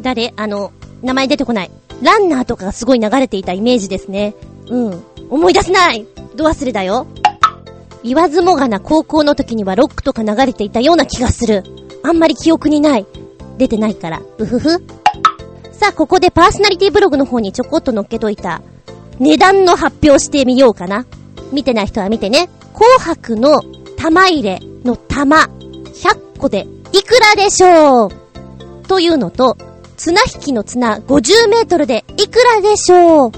[0.00, 0.32] 誰？
[0.36, 1.70] あの、名前出てこない。
[2.02, 4.34] ランナーとかがすごい流れていたイメージですね。
[4.68, 5.04] うん。
[5.30, 6.04] 思い出せない
[6.34, 7.06] ど忘れだよ。
[8.02, 11.62] 言わずもがな高校の時にはロックとか流れていたような気がする。
[12.02, 13.06] あんまり記憶にない。
[13.58, 14.20] 出てないから。
[14.38, 14.70] うふふ。
[15.70, 18.62] さあ、ここでパーソナリティブログの方にちょこっと乗っけといた、
[19.20, 21.06] 値段の発表してみようかな。
[21.52, 22.48] 見てない人は見てね。
[22.74, 23.62] 紅白の
[23.96, 28.10] 玉入れの玉、100個でいくらでしょう？
[28.88, 29.56] というのと、
[29.96, 33.32] 綱引きの綱50メートルでいくらでしょう？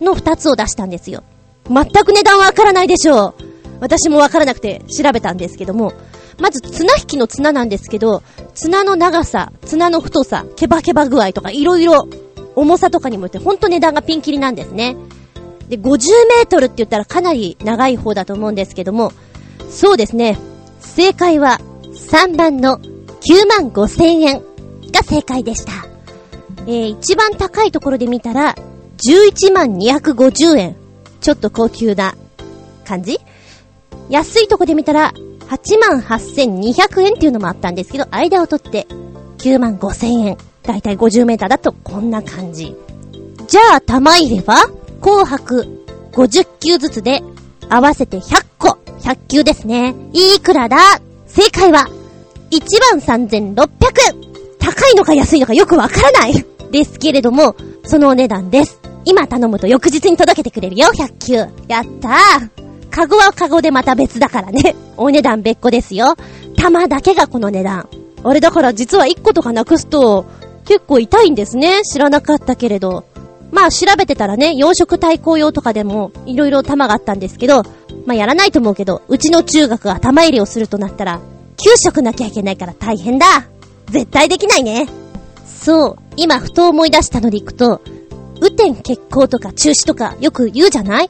[0.00, 1.24] の2つを出したんですよ。
[1.66, 3.34] 全く値段わからないでしょう。
[3.80, 5.92] 私もわからなくて調べたんですけども、
[6.38, 8.22] まず綱引きの綱なんですけど、
[8.54, 12.08] 綱の長さ、綱の太さ、ケバケバ具合とかいろいろ
[12.54, 14.96] 重さとかにもよってほんと値段がピンキリなんですね。
[15.68, 15.98] で、50
[16.28, 19.12] メートルって言ったらかなり長い方だと思うんですけども、
[19.70, 20.38] そうですね。
[20.80, 21.60] 正解は
[21.92, 24.42] 3番の9万5千円
[24.92, 25.72] が正解でした。
[26.66, 28.54] えー、一番高いところで見たら、
[29.06, 30.76] 11万250円。
[31.20, 32.14] ちょっと高級な
[32.84, 33.18] 感じ
[34.08, 35.12] 安いとこで見たら、
[35.48, 38.86] 8万8200円っていうのもあったんですけど、間を取って
[39.38, 40.38] 9万5千円。
[40.62, 42.76] だいたい50メーターだとこんな感じ。
[43.46, 44.70] じゃあ、玉入れは
[45.00, 45.66] 紅白
[46.12, 47.22] 50球ずつで
[47.68, 48.78] 合わせて100個。
[49.00, 49.94] 100球ですね。
[50.12, 50.76] いくらだ？
[51.26, 51.86] 正解は
[52.50, 52.60] 1
[52.98, 53.68] 万3600
[54.08, 54.28] 円
[54.58, 58.80] 高いのか安いのかよくわからないですけれども、そのお値段です。
[59.04, 61.34] 今頼むと翌日に届けてくれるよ、100球。
[61.68, 62.90] やったー。
[62.90, 64.74] カゴはカゴでまた別だからね。
[64.96, 66.16] お値段別個ですよ。
[66.56, 67.88] 玉だけがこの値段。
[68.24, 70.26] あれだから実は1個とかなくすと、
[70.64, 71.82] 結構痛いんですね。
[71.82, 73.04] 知らなかったけれど。
[73.50, 77.62] まあ調べてたらね、養殖対抗用とかでもいろいろ玉があったんですけど、
[78.06, 81.20] まあやらないと思うけど、うちの中学が玉入れをするとなったら、
[81.56, 83.26] 給食なきゃいけないから大変だ。
[83.86, 84.86] 絶対できないね。
[85.46, 87.80] そう、今ふと思い出したので行くと、
[88.40, 91.08] 雨天決行とか中止とかよく言うじゃない？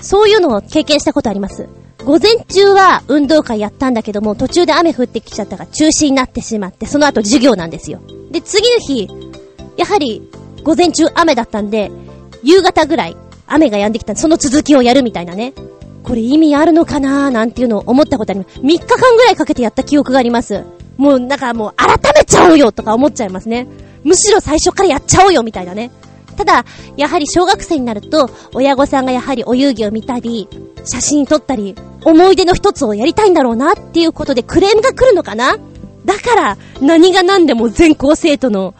[0.00, 1.68] そういうのを経験したことあります。
[2.04, 8.00] 午前中は運動会やったんだけども、途中で雨降ってきちゃったから中止になってしまって、その後授業なんですよ。
[8.30, 9.08] で、次の日、
[9.76, 10.30] やはり
[10.68, 11.90] 午前中雨だったんで、
[12.42, 13.16] 夕方ぐらい
[13.46, 15.54] 雨が止んできたんで、その続きをやるみたいなね。
[16.02, 18.60] これ意味あるのかなーなんていうのを思ったことあります。
[18.60, 20.64] 3日間ぐらいかけてやった記憶があります。
[20.98, 23.66] もうなんかもう改めちゃおうよとか思っちゃいますね。
[24.04, 25.90] むしろ最初からやっちゃおうよみたいなね。
[26.36, 26.66] ただ、
[26.98, 30.50] やはり小学生になると、親御さんがやはりお遊戯を見たり、
[30.84, 35.56] 写真撮ったり、思い出の一つをやりたいんだろうなっていうことでクレームが来るのかな
[36.04, 38.74] だから、何が何でも全校生徒の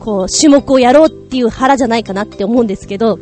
[0.00, 3.18] こう、種目をやろうっていう腹じゃないかなって思うんですけど、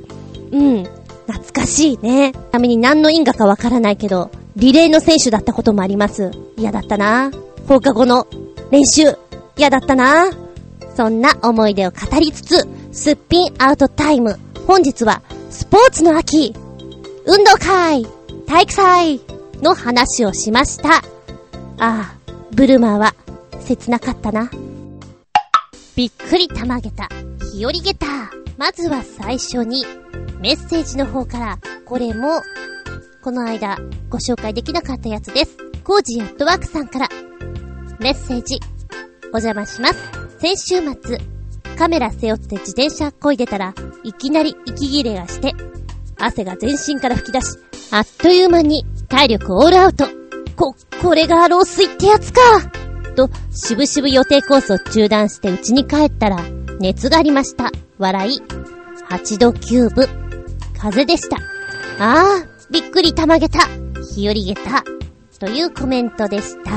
[0.53, 0.85] うん、
[1.27, 2.33] 懐かしいね。
[2.33, 6.31] ちなみに何の因果かわからないけど、リレーの選手だったこともあります。
[6.57, 7.31] 嫌だったな
[7.69, 8.27] 放課後の
[8.71, 9.17] 練習、
[9.57, 10.31] 嫌だったな
[10.97, 16.55] そんな思い出を語りつつ、すっぴんアウトタイム、本日は、スポーツの秋、
[17.27, 18.07] 運動会、
[18.47, 19.21] 体育祭
[19.63, 20.97] の話をしました。
[20.97, 21.03] あ
[21.79, 22.15] あ、
[22.53, 23.15] ブルマーは、
[23.61, 24.51] 切なかったな。
[25.99, 27.09] びっくりたまげた、
[27.53, 28.07] 日和げた。
[28.57, 29.85] まずは最初に、
[30.39, 32.41] メッセージの方から、これも、
[33.21, 33.77] この間、
[34.09, 35.57] ご紹介できなかったやつです。
[35.83, 37.09] コージアットワークさんから、
[37.99, 38.61] メッセージ、
[39.33, 39.99] お邪魔します。
[40.39, 41.19] 先週末、
[41.77, 43.75] カメラ背負って自転車こいでたら、
[44.05, 45.53] いきなり息切れがして、
[46.17, 47.59] 汗が全身から吹き出し、
[47.91, 50.07] あっという間に体力オールアウト。
[50.55, 52.41] こ、これが老衰ってやつか
[53.19, 56.39] と、しぶしぶ予定コースを中断して家に帰ったら、
[56.79, 57.73] 熱がありました。
[57.99, 58.41] 笑い。
[59.11, 60.09] 8度9分。
[60.79, 61.37] 風でした。
[61.99, 63.67] ああ、びっくりたまげた。
[64.15, 64.85] 日和げた。
[65.41, 66.71] というコメントでした。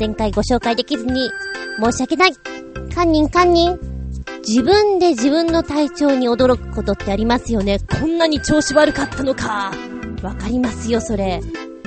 [0.00, 1.30] 前回ご紹介できずに、
[1.80, 2.32] 申し訳ない。
[2.90, 3.78] 堪忍堪忍。
[4.44, 7.78] 自分で自分の体調に驚くことってありますよね。
[8.00, 9.72] こんなに調子悪かったのか。
[10.22, 11.40] わかりますよ、それ。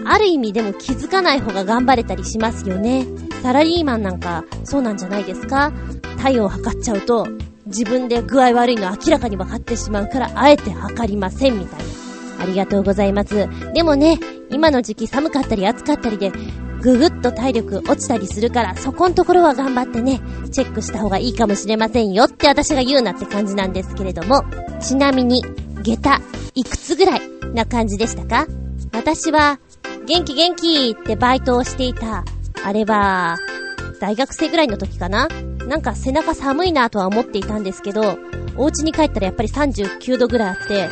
[0.06, 3.06] ある意味でも気づかない方が頑張れたりしますよね。
[3.42, 5.72] サラリーマンなんかそうなんじゃないですか？
[6.18, 7.28] 体温を測っちゃうと
[7.68, 11.86] 自分で具合悪いの明らかに分かってしまうからあえて測りませんみたいな。
[12.44, 13.48] ありがとうございます。
[13.74, 14.20] でもね、
[14.52, 16.32] 今の時期寒かったり暑かったりで
[16.82, 20.20] ぐぐっと体力落ちたりするから、そこんところは頑張ってね、
[20.52, 24.44] チェックした方がいいかもしれませんよって私が言うなって感じなんですけれども、
[24.82, 25.44] ちなみに、
[25.82, 26.22] 下駄、
[26.54, 27.22] いくつぐらい
[27.54, 28.48] な感じでしたか？
[28.94, 29.60] 私は、
[30.06, 32.24] 元気元気ってバイトをしていた。
[32.66, 33.38] あれは、
[34.00, 35.28] 大学生ぐらいの時かな？
[35.68, 38.18] なんか背中寒いなとは思っていたんですけど、
[38.58, 40.90] お家に帰ったらやっぱり39度ぐらいあって、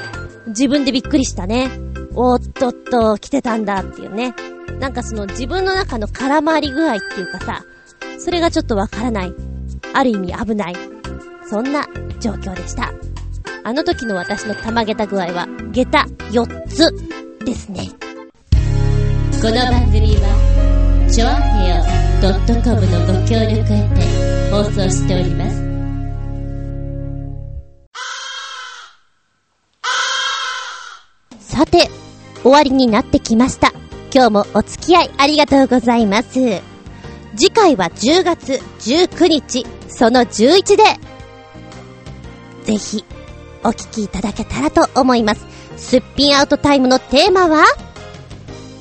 [0.50, 1.72] 自分でびっくりしたね。
[2.14, 4.36] おっとっと、来てたんだっていうね。
[4.80, 7.66] なんかその自分の中の空回り具合っていうかさ、
[8.20, 9.34] それがちょっとわからない。
[9.96, 10.76] ある意味危ない。
[11.50, 11.88] そんな
[12.20, 12.94] 状況でした。
[13.64, 16.92] あの時の私の玉下駄具合は、下駄4つ
[17.44, 17.90] ですね。
[19.42, 20.53] この番組は、
[21.14, 21.76] ちょあへよ
[22.64, 25.62] .com のご協力へて放送しております。
[31.40, 31.88] さて、
[32.42, 33.74] 終わりになってきました。
[34.12, 36.64] 今日もお付き合いありがとうございます。
[37.36, 40.84] 次回は10月19日、その11で、
[42.64, 43.06] ぜひ、
[43.64, 45.46] お聞きいただけたらと思います。
[45.78, 47.66] すっぴんアウトタイムのテーマは、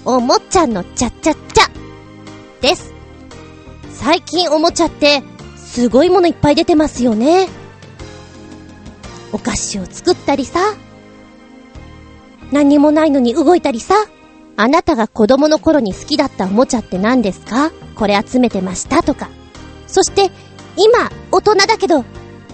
[0.07, 1.72] おもちゃのちゃちゃちゃ
[2.63, 2.95] です。
[3.91, 5.23] 最近おもちゃって、
[5.57, 7.49] すごいものいっぱい出てますよね。
[9.33, 10.61] お菓子を作ったりさ、
[12.53, 13.95] 何もないのに動いたりさ、
[14.57, 17.73] あなたが子供の頃に好きだったおもちゃって何ですか？
[17.97, 19.29] これ集めてましたとか。
[19.87, 20.31] そして、
[20.77, 22.05] 今、大人だけど、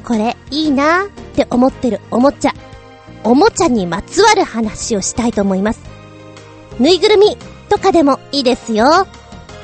[0.04, 2.52] これいいなって思ってるおもちゃ。
[3.24, 5.80] おもちゃにまつわる話をしたいと思います。
[6.78, 7.36] ぬいぐるみ
[7.68, 9.06] とかでもいいですよ。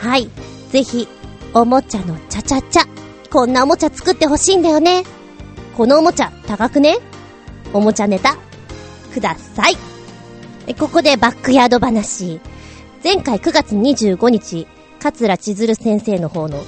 [0.05, 0.29] はい。
[0.71, 1.09] ぜひ、
[1.55, 2.83] おもちゃのちゃちゃちゃ。
[3.31, 5.03] こんなおもちゃ作ってほしいんだよね。
[5.79, 6.99] このおもちゃ高くね？
[7.73, 8.37] おもちゃネタ
[9.15, 9.77] ください。
[10.75, 12.39] ここでバックヤード話。
[13.03, 14.67] 前回9月25日、
[15.01, 16.63] 桂千鶴先生の方の、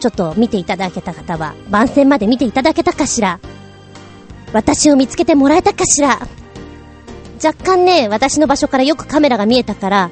[0.00, 3.40] ちょっと見ていただけた方は、番宣まで見ていただけたかしら？
[4.54, 6.18] 私を見つけてもらえたかしら？
[7.44, 10.10] 若干ね、私の場所からよくカメラが見えたから、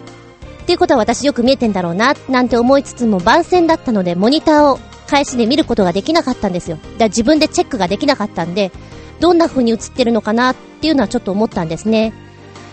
[0.68, 6.76] ていうことは私よく見えてんだろうな、なんて思いつつも番宣だったので、モニターを開始で見ることができなかったんですよ。
[6.76, 8.70] だから自分でチェックができなかったんで、
[9.18, 12.12] どんな風に映ってるのかなっていうのはちょっと思ったんですね。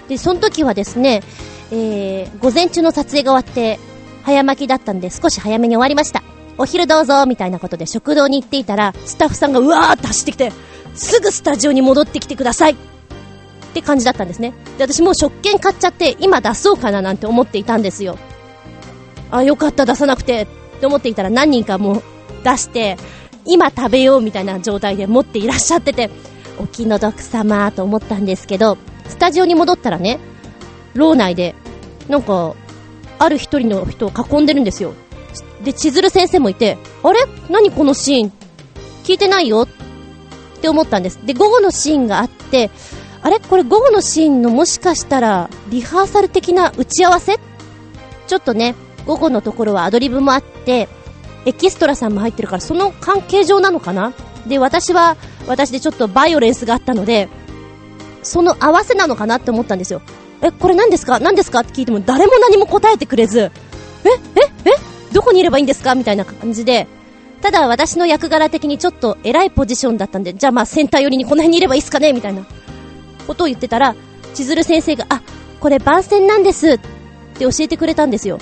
[0.09, 1.23] で、その時はですね、
[1.71, 3.79] えー、午前中の撮影が終わって、
[4.23, 6.21] 早巻きだったんで少し早めに終わりました。
[6.57, 10.51] お昼どうぞみたいなことで食堂に行っていたら、スタッフさんがうわーって走ってきて、
[10.95, 12.94] すぐスタジオに戻ってきてください
[13.75, 14.53] って感じだったんですね。
[14.77, 18.17] で、私もう食券買っちゃって、今出そうかななんて思っていたんですよ。
[19.31, 20.47] あ、よかった出さなくてっ
[20.79, 22.03] て思っていたら何人かもう
[22.45, 22.95] 出して、
[23.45, 26.09] 今食べようみたいな状態で持っていらっしゃってて、
[26.57, 28.77] お気の毒様と思ったんですけど、
[29.09, 30.19] スタジオに戻ったらね、
[30.93, 31.53] 牢内で、
[32.07, 32.55] なんか、
[33.19, 34.93] ある一人の人を囲んでるんですよ。
[35.65, 37.19] で、千鶴先生もいて、あれ？
[37.49, 38.31] 何このシーン？
[39.03, 39.63] 聞いてないよ？
[39.63, 39.67] っ
[40.61, 41.19] て思ったんです。
[41.25, 42.71] で、午後のシーンがあって、
[43.25, 43.39] あれ？
[43.39, 47.39] これ午後のシーンのもしかしたら、リハーサル的な打ち合わせ？
[48.27, 48.75] ちょっとね、
[49.07, 50.87] 午後のところはアドリブもあって、
[51.45, 54.13] エキストラさんも入ってるから、その関係上なのかな？
[54.45, 55.17] で、私は、
[55.47, 57.27] 私でちょっとバイオレンスがあったので、
[58.21, 60.03] その合わせなのかなって思ったんですよ。
[60.43, 61.19] え、これ何ですか？
[61.19, 63.49] 何ですかって聞いても誰も何も答えてくれず、え、
[64.35, 65.95] え、え、どこにいればいいんですか？
[65.95, 66.85] みたいな感じで、
[67.41, 72.13] ただ私の役柄的にちょっと偉いポジションだったんで、じゃあまあセンター寄りにこの辺にいればいいっすかね？
[72.13, 72.45] みたいな。
[73.25, 73.95] ことを言ってたら、
[74.33, 75.21] 千鶴先生が、あ、
[75.59, 76.85] これ番宣なんですって
[77.39, 78.39] 教えてくれたんですよ。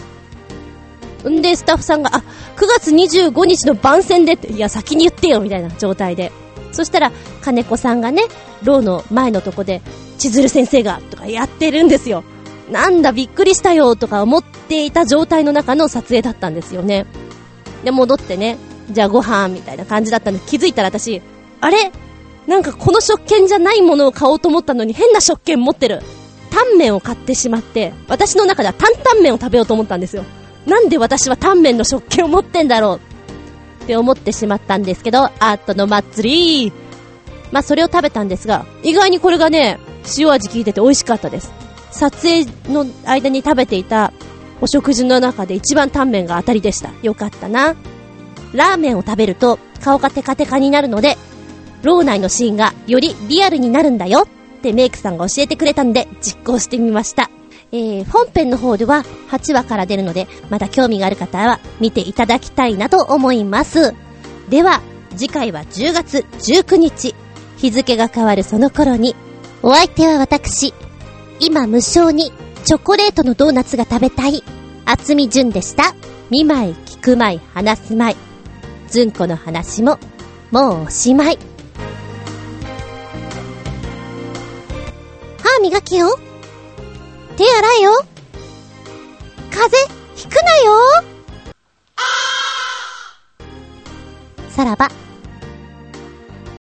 [1.30, 2.24] んで、スタッフさんが、あ、
[2.56, 6.32] 9月25日の番宣でって、いや、先に言ってよみたいな状態で。
[6.72, 7.12] そしたら、
[7.42, 8.24] 金子さんがね、
[8.64, 9.82] ローの前のとこで、
[10.18, 12.24] 千鶴先生が、とかやってるんですよ。
[12.72, 17.06] なんだ、びっくりしたよ、とか思っていた状態の中の撮影だったんですよね。
[17.84, 18.58] で、戻ってね、
[18.90, 21.22] じゃあご飯、みたいな感じだったんで、気づいたら私、
[21.62, 21.92] あれ？
[22.48, 26.02] なんかこの食券じゃないものを買おうと思ったのに変な食券持ってる。
[26.52, 30.24] タンメンを買ってしまって、私の中では担々麺を食べようと思ったんですよ。
[30.68, 33.00] なんで私はタンメンの食券を持ってんだろ
[33.82, 33.84] う？
[33.84, 36.74] って思ってしまったんですけど、アートの祭り
[37.52, 39.80] まあそれを食べたんですが、意外にこれがね、
[40.18, 41.52] 塩味効いてて美味しかったです。
[41.92, 44.14] 撮影の間に食べていた
[44.62, 46.92] お食事の中で一番タンメンが当たりでした。
[47.02, 47.76] よかったな。
[48.54, 51.18] ラーメンを食べると顔がテカテカになるので、
[51.84, 57.30] 脳内のシーンがよりリアルになるんだよってメイクさんが教えてくれたんで実行してみました。
[57.74, 63.94] えー、本編の方では8話から出るので、まだ興味がある方は見ていただきたいなと思います。
[64.50, 64.82] では、
[65.16, 67.16] 次回は10月19日、
[67.58, 69.16] 日付が変わるその頃に、
[69.64, 70.74] お相手は私、
[71.40, 72.32] 今無償に
[72.64, 74.44] チョコレートのドーナツが食べたい、
[74.86, 75.96] 厚み純でした。
[76.30, 78.16] 見舞い、聞く舞い、話す舞い。
[78.88, 79.98] ずんこの話も、
[80.52, 81.53] もうおしまい。
[85.56, 86.18] 歯磨けよ。
[87.38, 87.92] 手洗えよ
[89.52, 91.04] 風邪ひくなよ
[94.50, 95.03] さらば。